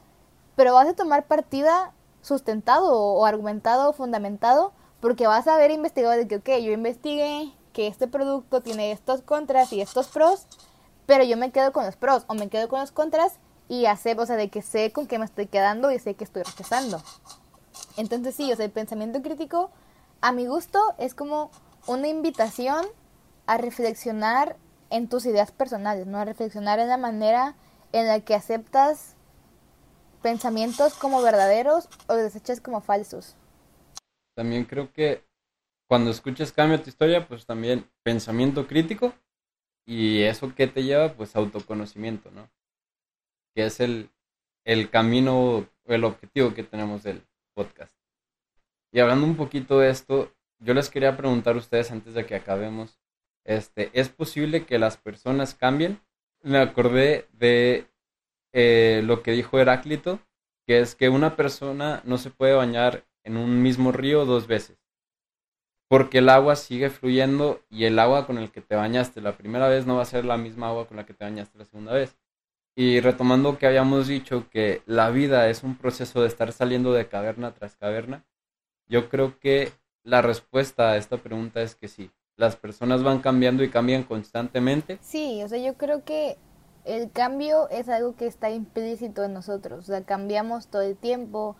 pero 0.55 0.73
vas 0.73 0.87
a 0.87 0.93
tomar 0.93 1.25
partida 1.25 1.93
sustentado 2.21 2.93
o 2.93 3.25
argumentado 3.25 3.89
o 3.89 3.93
fundamentado 3.93 4.73
porque 4.99 5.27
vas 5.27 5.47
a 5.47 5.55
haber 5.55 5.71
investigado 5.71 6.15
de 6.15 6.27
que, 6.27 6.37
ok, 6.37 6.49
yo 6.63 6.71
investigué 6.71 7.51
que 7.73 7.87
este 7.87 8.07
producto 8.07 8.61
tiene 8.61 8.91
estos 8.91 9.21
contras 9.21 9.73
y 9.73 9.81
estos 9.81 10.07
pros, 10.07 10.47
pero 11.05 11.23
yo 11.23 11.35
me 11.35 11.51
quedo 11.51 11.73
con 11.73 11.85
los 11.85 11.95
pros 11.95 12.23
o 12.27 12.35
me 12.35 12.47
quedo 12.47 12.69
con 12.69 12.79
los 12.79 12.91
contras 12.91 13.33
y 13.67 13.85
hacer, 13.85 14.19
o 14.19 14.25
sea, 14.25 14.35
de 14.35 14.49
que 14.49 14.61
sé 14.61 14.91
con 14.91 15.07
qué 15.07 15.19
me 15.19 15.25
estoy 15.25 15.47
quedando 15.47 15.91
y 15.91 15.99
sé 15.99 16.13
que 16.13 16.23
estoy 16.23 16.43
rechazando. 16.43 17.01
Entonces 17.97 18.35
sí, 18.35 18.51
o 18.51 18.55
sea, 18.55 18.65
el 18.65 18.71
pensamiento 18.71 19.21
crítico, 19.21 19.71
a 20.21 20.31
mi 20.31 20.47
gusto, 20.47 20.79
es 20.97 21.13
como 21.13 21.51
una 21.87 22.07
invitación 22.07 22.85
a 23.45 23.57
reflexionar 23.57 24.55
en 24.93 25.09
tus 25.09 25.25
ideas 25.25 25.51
personales, 25.51 26.05
¿no? 26.05 26.23
Reflexionar 26.23 26.77
en 26.77 26.87
la 26.87 26.97
manera 26.97 27.55
en 27.93 28.07
la 28.07 28.19
que 28.19 28.35
aceptas 28.35 29.15
pensamientos 30.21 30.93
como 30.93 31.23
verdaderos 31.23 31.89
o 32.07 32.13
desechas 32.13 32.61
como 32.61 32.79
falsos. 32.79 33.35
También 34.35 34.65
creo 34.65 34.93
que 34.93 35.23
cuando 35.89 36.11
escuchas 36.11 36.51
Cambia 36.51 36.81
tu 36.81 36.89
historia, 36.89 37.27
pues 37.27 37.47
también 37.47 37.89
pensamiento 38.03 38.67
crítico 38.67 39.15
y 39.87 40.21
eso 40.21 40.53
que 40.53 40.67
te 40.67 40.83
lleva, 40.83 41.13
pues 41.13 41.35
autoconocimiento, 41.35 42.29
¿no? 42.29 42.47
Que 43.55 43.65
es 43.65 43.79
el, 43.79 44.11
el 44.63 44.91
camino, 44.91 45.67
el 45.85 46.03
objetivo 46.03 46.53
que 46.53 46.63
tenemos 46.63 47.01
del 47.01 47.25
podcast. 47.55 47.95
Y 48.91 48.99
hablando 48.99 49.25
un 49.25 49.37
poquito 49.37 49.79
de 49.79 49.89
esto, 49.89 50.31
yo 50.59 50.75
les 50.75 50.91
quería 50.91 51.17
preguntar 51.17 51.55
a 51.55 51.59
ustedes 51.59 51.89
antes 51.89 52.13
de 52.13 52.27
que 52.27 52.35
acabemos, 52.35 52.99
este, 53.45 53.89
¿es 53.93 54.09
posible 54.09 54.65
que 54.65 54.79
las 54.79 54.97
personas 54.97 55.55
cambien? 55.55 55.99
Me 56.41 56.57
acordé 56.57 57.27
de 57.33 57.87
eh, 58.53 59.01
lo 59.03 59.23
que 59.23 59.31
dijo 59.31 59.59
Heráclito, 59.59 60.19
que 60.65 60.79
es 60.79 60.95
que 60.95 61.09
una 61.09 61.35
persona 61.35 62.01
no 62.05 62.17
se 62.17 62.29
puede 62.29 62.53
bañar 62.53 63.05
en 63.23 63.37
un 63.37 63.61
mismo 63.61 63.91
río 63.91 64.25
dos 64.25 64.47
veces, 64.47 64.77
porque 65.89 66.19
el 66.19 66.29
agua 66.29 66.55
sigue 66.55 66.89
fluyendo 66.89 67.61
y 67.69 67.85
el 67.85 67.99
agua 67.99 68.25
con 68.25 68.37
el 68.37 68.51
que 68.51 68.61
te 68.61 68.75
bañaste 68.75 69.21
la 69.21 69.37
primera 69.37 69.67
vez 69.67 69.85
no 69.85 69.95
va 69.95 70.03
a 70.03 70.05
ser 70.05 70.25
la 70.25 70.37
misma 70.37 70.69
agua 70.69 70.87
con 70.87 70.97
la 70.97 71.05
que 71.05 71.13
te 71.13 71.23
bañaste 71.23 71.57
la 71.57 71.65
segunda 71.65 71.93
vez. 71.93 72.17
Y 72.75 72.99
retomando 73.01 73.57
que 73.59 73.67
habíamos 73.67 74.07
dicho 74.07 74.49
que 74.49 74.81
la 74.87 75.11
vida 75.11 75.49
es 75.49 75.63
un 75.63 75.77
proceso 75.77 76.21
de 76.21 76.27
estar 76.27 76.51
saliendo 76.51 76.91
de 76.93 77.07
caverna 77.07 77.53
tras 77.53 77.75
caverna, 77.75 78.25
yo 78.87 79.09
creo 79.09 79.39
que 79.39 79.71
la 80.03 80.21
respuesta 80.21 80.91
a 80.91 80.97
esta 80.97 81.17
pregunta 81.17 81.61
es 81.61 81.75
que 81.75 81.87
sí. 81.87 82.11
Las 82.37 82.55
personas 82.55 83.03
van 83.03 83.19
cambiando 83.19 83.63
y 83.63 83.69
cambian 83.69 84.03
constantemente. 84.03 84.97
Sí, 85.01 85.41
o 85.43 85.47
sea, 85.47 85.59
yo 85.59 85.75
creo 85.75 86.03
que 86.03 86.37
el 86.85 87.11
cambio 87.11 87.69
es 87.69 87.89
algo 87.89 88.15
que 88.15 88.25
está 88.25 88.49
implícito 88.49 89.23
en 89.23 89.33
nosotros, 89.33 89.79
o 89.79 89.91
sea, 89.91 90.03
cambiamos 90.03 90.67
todo 90.67 90.81
el 90.81 90.95
tiempo. 90.95 91.55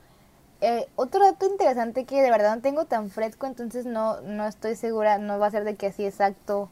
Eh, 0.62 0.88
otro 0.95 1.23
dato 1.23 1.45
interesante 1.45 2.05
que 2.05 2.21
de 2.21 2.31
verdad 2.31 2.55
no 2.55 2.62
tengo 2.62 2.86
tan 2.86 3.09
fresco, 3.09 3.45
entonces 3.45 3.86
no, 3.86 4.21
no 4.21 4.47
estoy 4.47 4.75
segura, 4.75 5.17
no 5.17 5.39
va 5.39 5.47
a 5.47 5.51
ser 5.51 5.63
de 5.63 5.75
que 5.75 5.88
así 5.88 6.05
exacto 6.05 6.69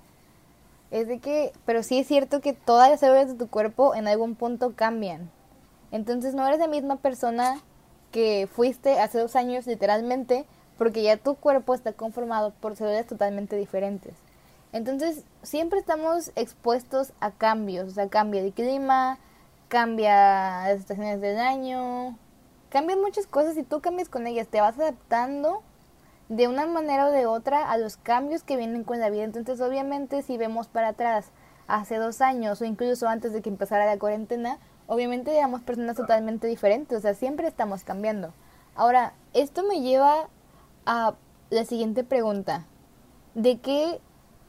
es 0.91 1.07
de 1.07 1.19
que, 1.19 1.53
pero 1.65 1.83
sí 1.83 1.99
es 1.99 2.07
cierto 2.07 2.41
que 2.41 2.53
todas 2.53 2.89
las 2.89 2.99
células 2.99 3.29
de 3.29 3.35
tu 3.35 3.47
cuerpo 3.47 3.95
en 3.95 4.07
algún 4.07 4.35
punto 4.35 4.75
cambian. 4.75 5.31
Entonces 5.91 6.35
no 6.35 6.45
eres 6.45 6.59
la 6.59 6.67
misma 6.67 6.97
persona 6.97 7.61
que 8.11 8.47
fuiste 8.51 8.99
hace 8.99 9.19
dos 9.19 9.37
años 9.37 9.65
literalmente, 9.67 10.45
porque 10.81 11.03
ya 11.03 11.15
tu 11.15 11.35
cuerpo 11.35 11.75
está 11.75 11.93
conformado 11.93 12.53
por 12.59 12.75
células 12.75 13.05
totalmente 13.05 13.55
diferentes. 13.55 14.15
Entonces 14.73 15.25
siempre 15.43 15.77
estamos 15.77 16.31
expuestos 16.35 17.13
a 17.19 17.29
cambios, 17.29 17.87
o 17.87 17.91
sea, 17.91 18.09
cambia 18.09 18.41
de 18.41 18.51
clima, 18.51 19.19
cambia 19.67 20.63
las 20.63 20.79
estaciones 20.79 21.21
del 21.21 21.37
año, 21.37 22.17
cambian 22.69 22.99
muchas 22.99 23.27
cosas 23.27 23.55
y 23.57 23.61
tú 23.61 23.79
cambias 23.79 24.09
con 24.09 24.25
ellas, 24.25 24.47
te 24.47 24.59
vas 24.59 24.79
adaptando 24.79 25.61
de 26.29 26.47
una 26.47 26.65
manera 26.65 27.05
o 27.05 27.11
de 27.11 27.27
otra 27.27 27.69
a 27.69 27.77
los 27.77 27.97
cambios 27.97 28.41
que 28.41 28.57
vienen 28.57 28.83
con 28.83 28.99
la 28.99 29.11
vida. 29.11 29.25
Entonces, 29.25 29.61
obviamente, 29.61 30.23
si 30.23 30.35
vemos 30.35 30.67
para 30.67 30.87
atrás 30.87 31.27
hace 31.67 31.97
dos 31.97 32.21
años 32.21 32.59
o 32.59 32.65
incluso 32.65 33.07
antes 33.07 33.33
de 33.33 33.43
que 33.43 33.49
empezara 33.49 33.85
la 33.85 33.99
cuarentena, 33.99 34.57
obviamente 34.87 35.37
éramos 35.37 35.61
personas 35.61 35.95
totalmente 35.95 36.47
diferentes, 36.47 36.97
o 36.97 37.01
sea, 37.01 37.13
siempre 37.13 37.47
estamos 37.47 37.83
cambiando. 37.83 38.33
Ahora, 38.73 39.13
esto 39.35 39.61
me 39.61 39.81
lleva 39.81 40.27
a 40.85 41.15
la 41.49 41.65
siguiente 41.65 42.03
pregunta. 42.03 42.67
¿De 43.35 43.59
qué, 43.59 43.99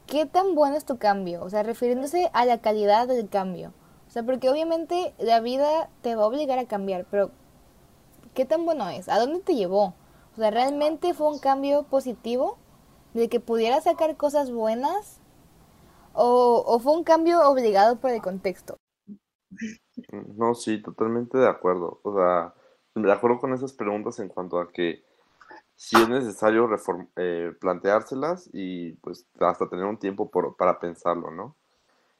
qué 0.07 0.25
tan 0.25 0.55
bueno 0.55 0.75
es 0.75 0.85
tu 0.85 0.97
cambio? 0.97 1.43
O 1.43 1.49
sea, 1.49 1.63
refiriéndose 1.63 2.29
a 2.33 2.45
la 2.45 2.59
calidad 2.59 3.07
del 3.07 3.29
cambio. 3.29 3.73
O 4.07 4.11
sea, 4.11 4.23
porque 4.23 4.49
obviamente 4.49 5.13
la 5.17 5.39
vida 5.39 5.89
te 6.01 6.15
va 6.15 6.23
a 6.23 6.27
obligar 6.27 6.59
a 6.59 6.67
cambiar, 6.67 7.05
pero 7.09 7.31
¿qué 8.33 8.45
tan 8.45 8.65
bueno 8.65 8.89
es? 8.89 9.09
¿A 9.09 9.19
dónde 9.19 9.39
te 9.39 9.55
llevó? 9.55 9.95
O 10.33 10.35
sea, 10.35 10.51
realmente 10.51 11.13
fue 11.13 11.29
un 11.29 11.39
cambio 11.39 11.83
positivo 11.83 12.57
de 13.13 13.29
que 13.29 13.39
pudiera 13.39 13.81
sacar 13.81 14.17
cosas 14.17 14.51
buenas 14.51 15.19
o, 16.13 16.79
fue 16.79 16.93
un 16.93 17.03
cambio 17.03 17.47
obligado 17.49 17.99
por 17.99 18.11
el 18.11 18.21
contexto. 18.21 18.77
No, 20.35 20.53
sí, 20.55 20.81
totalmente 20.81 21.37
de 21.37 21.47
acuerdo. 21.47 21.99
O 22.03 22.15
sea, 22.15 22.53
de 22.95 23.11
acuerdo 23.11 23.39
con 23.39 23.53
esas 23.53 23.73
preguntas 23.73 24.19
en 24.19 24.27
cuanto 24.27 24.59
a 24.59 24.71
que 24.71 25.03
sí 25.75 25.95
es 26.01 26.09
necesario 26.09 26.69
eh, 27.15 27.53
planteárselas 27.59 28.49
y 28.53 28.93
pues 28.93 29.25
hasta 29.39 29.69
tener 29.69 29.85
un 29.85 29.97
tiempo 29.97 30.29
por, 30.29 30.55
para 30.55 30.79
pensarlo, 30.79 31.31
¿no? 31.31 31.55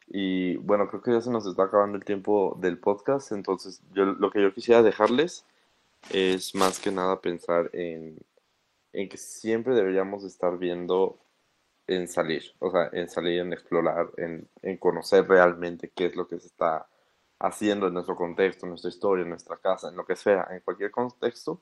Y 0.08 0.58
bueno, 0.58 0.88
creo 0.88 1.02
que 1.02 1.12
ya 1.12 1.22
se 1.22 1.32
nos 1.32 1.46
está 1.46 1.64
acabando 1.64 1.98
el 1.98 2.06
tiempo 2.06 2.58
del 2.60 2.78
podcast, 2.78 3.32
entonces 3.32 3.82
yo 3.94 4.06
lo 4.06 4.32
que 4.32 4.42
yo 4.42 4.54
quisiera 4.54 4.82
dejarles 4.84 5.46
es 6.10 6.54
más 6.56 6.80
que 6.80 6.92
nada 6.92 7.22
pensar 7.22 7.70
en, 7.74 8.18
que 8.92 9.18
siempre 9.18 9.74
deberíamos 9.74 10.24
estar 10.24 10.58
viendo 10.58 11.20
en 11.88 12.08
salir, 12.08 12.44
o 12.60 12.72
sea, 12.72 12.90
en 12.94 13.10
salir, 13.10 13.40
en 13.42 13.54
explorar, 13.54 14.10
en, 14.18 14.78
conocer 14.78 15.28
realmente 15.28 15.90
qué 15.90 16.08
es 16.08 16.16
lo 16.16 16.28
que 16.28 16.40
se 16.40 16.48
está 16.48 16.88
haciendo 17.40 17.88
en 17.88 17.94
nuestro 17.94 18.16
contexto, 18.16 18.66
en 18.66 18.72
nuestra 18.72 18.90
historia, 18.90 19.24
en 19.24 19.30
nuestra 19.30 19.58
casa, 19.58 19.90
en 19.90 19.96
lo 19.96 20.06
que 20.06 20.16
sea, 20.16 20.48
en 20.52 20.62
cualquier 20.62 20.92
contexto, 20.92 21.62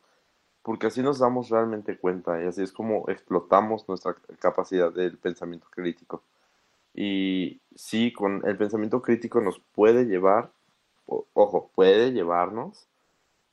porque 0.63 0.87
así 0.87 1.01
nos 1.01 1.19
damos 1.19 1.49
realmente 1.49 1.97
cuenta 1.97 2.41
y 2.41 2.47
así 2.47 2.61
es 2.61 2.71
como 2.71 3.09
explotamos 3.09 3.87
nuestra 3.87 4.15
capacidad 4.39 4.91
del 4.91 5.17
pensamiento 5.17 5.67
crítico. 5.71 6.23
Y 6.93 7.61
sí, 7.75 8.11
con 8.13 8.45
el 8.45 8.57
pensamiento 8.57 9.01
crítico 9.01 9.41
nos 9.41 9.59
puede 9.59 10.05
llevar, 10.05 10.51
ojo, 11.05 11.71
puede 11.73 12.11
llevarnos 12.11 12.87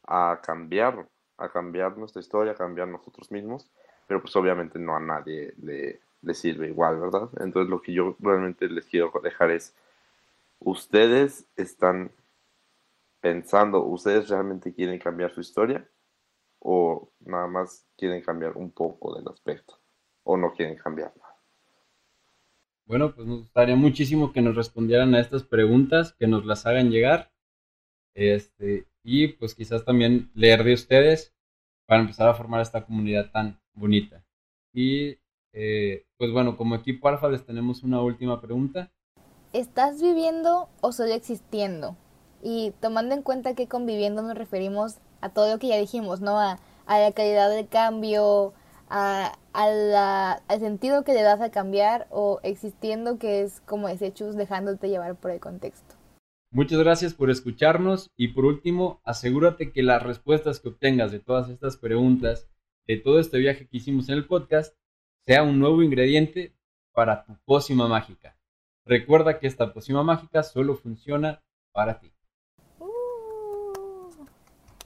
a 0.06 0.40
cambiar, 0.42 1.08
a 1.38 1.48
cambiar 1.48 1.96
nuestra 1.96 2.20
historia, 2.20 2.52
a 2.52 2.56
cambiar 2.56 2.88
nosotros 2.88 3.30
mismos, 3.30 3.70
pero 4.06 4.20
pues 4.20 4.34
obviamente 4.36 4.78
no 4.78 4.96
a 4.96 5.00
nadie 5.00 5.54
le, 5.62 6.00
le 6.22 6.34
sirve 6.34 6.68
igual, 6.68 6.98
¿verdad? 6.98 7.28
Entonces 7.40 7.70
lo 7.70 7.80
que 7.80 7.92
yo 7.92 8.16
realmente 8.20 8.68
les 8.68 8.84
quiero 8.86 9.12
dejar 9.22 9.50
es, 9.50 9.74
ustedes 10.60 11.46
están 11.56 12.10
pensando, 13.20 13.82
ustedes 13.84 14.28
realmente 14.28 14.74
quieren 14.74 14.98
cambiar 14.98 15.32
su 15.32 15.40
historia 15.40 15.86
o 16.60 17.12
nada 17.20 17.46
más 17.46 17.86
quieren 17.96 18.22
cambiar 18.22 18.56
un 18.56 18.70
poco 18.70 19.14
del 19.14 19.28
aspecto 19.28 19.78
o 20.24 20.36
no 20.36 20.52
quieren 20.52 20.76
cambiarla. 20.76 21.24
Bueno, 22.86 23.14
pues 23.14 23.26
nos 23.26 23.40
gustaría 23.40 23.76
muchísimo 23.76 24.32
que 24.32 24.40
nos 24.40 24.56
respondieran 24.56 25.14
a 25.14 25.20
estas 25.20 25.42
preguntas, 25.42 26.14
que 26.18 26.26
nos 26.26 26.46
las 26.46 26.64
hagan 26.64 26.90
llegar. 26.90 27.30
Este, 28.14 28.86
y 29.04 29.28
pues 29.28 29.54
quizás 29.54 29.84
también 29.84 30.30
leer 30.34 30.64
de 30.64 30.74
ustedes 30.74 31.34
para 31.86 32.00
empezar 32.00 32.28
a 32.28 32.34
formar 32.34 32.60
esta 32.60 32.84
comunidad 32.84 33.30
tan 33.30 33.60
bonita. 33.74 34.24
Y 34.72 35.18
eh, 35.52 36.06
pues 36.16 36.32
bueno, 36.32 36.56
como 36.56 36.74
equipo 36.74 37.08
Alfa 37.08 37.28
les 37.28 37.44
tenemos 37.44 37.82
una 37.82 38.00
última 38.00 38.40
pregunta. 38.40 38.90
¿Estás 39.52 40.02
viviendo 40.02 40.68
o 40.80 40.92
solo 40.92 41.12
existiendo? 41.12 41.96
Y 42.42 42.72
tomando 42.80 43.14
en 43.14 43.22
cuenta 43.22 43.54
que 43.54 43.66
conviviendo 43.66 44.22
nos 44.22 44.36
referimos 44.36 44.98
a 45.20 45.30
todo 45.30 45.50
lo 45.50 45.58
que 45.58 45.68
ya 45.68 45.78
dijimos, 45.78 46.20
¿no? 46.20 46.38
A, 46.38 46.58
la 46.86 47.12
calidad 47.12 47.50
del 47.50 47.68
cambio, 47.68 48.54
a, 48.88 49.36
al 49.52 50.60
sentido 50.60 51.04
que 51.04 51.12
le 51.12 51.22
das 51.22 51.40
a 51.40 51.50
cambiar 51.50 52.06
o 52.10 52.40
existiendo 52.42 53.18
que 53.18 53.42
es 53.42 53.60
como 53.66 53.88
desechos 53.88 54.36
dejándote 54.36 54.88
llevar 54.88 55.14
por 55.16 55.30
el 55.30 55.40
contexto. 55.40 55.98
Muchas 56.50 56.78
gracias 56.78 57.12
por 57.12 57.28
escucharnos 57.28 58.10
y 58.16 58.28
por 58.28 58.46
último, 58.46 59.02
asegúrate 59.04 59.70
que 59.70 59.82
las 59.82 60.02
respuestas 60.02 60.60
que 60.60 60.70
obtengas 60.70 61.12
de 61.12 61.20
todas 61.20 61.50
estas 61.50 61.76
preguntas, 61.76 62.48
de 62.86 62.96
todo 62.96 63.20
este 63.20 63.36
viaje 63.36 63.68
que 63.68 63.76
hicimos 63.76 64.08
en 64.08 64.14
el 64.14 64.26
podcast, 64.26 64.74
sea 65.26 65.42
un 65.42 65.58
nuevo 65.58 65.82
ingrediente 65.82 66.54
para 66.94 67.26
tu 67.26 67.36
pócima 67.44 67.86
mágica. 67.86 68.38
Recuerda 68.86 69.38
que 69.38 69.46
esta 69.46 69.74
pócima 69.74 70.02
mágica 70.02 70.42
solo 70.42 70.74
funciona 70.74 71.42
para 71.72 72.00
ti. 72.00 72.10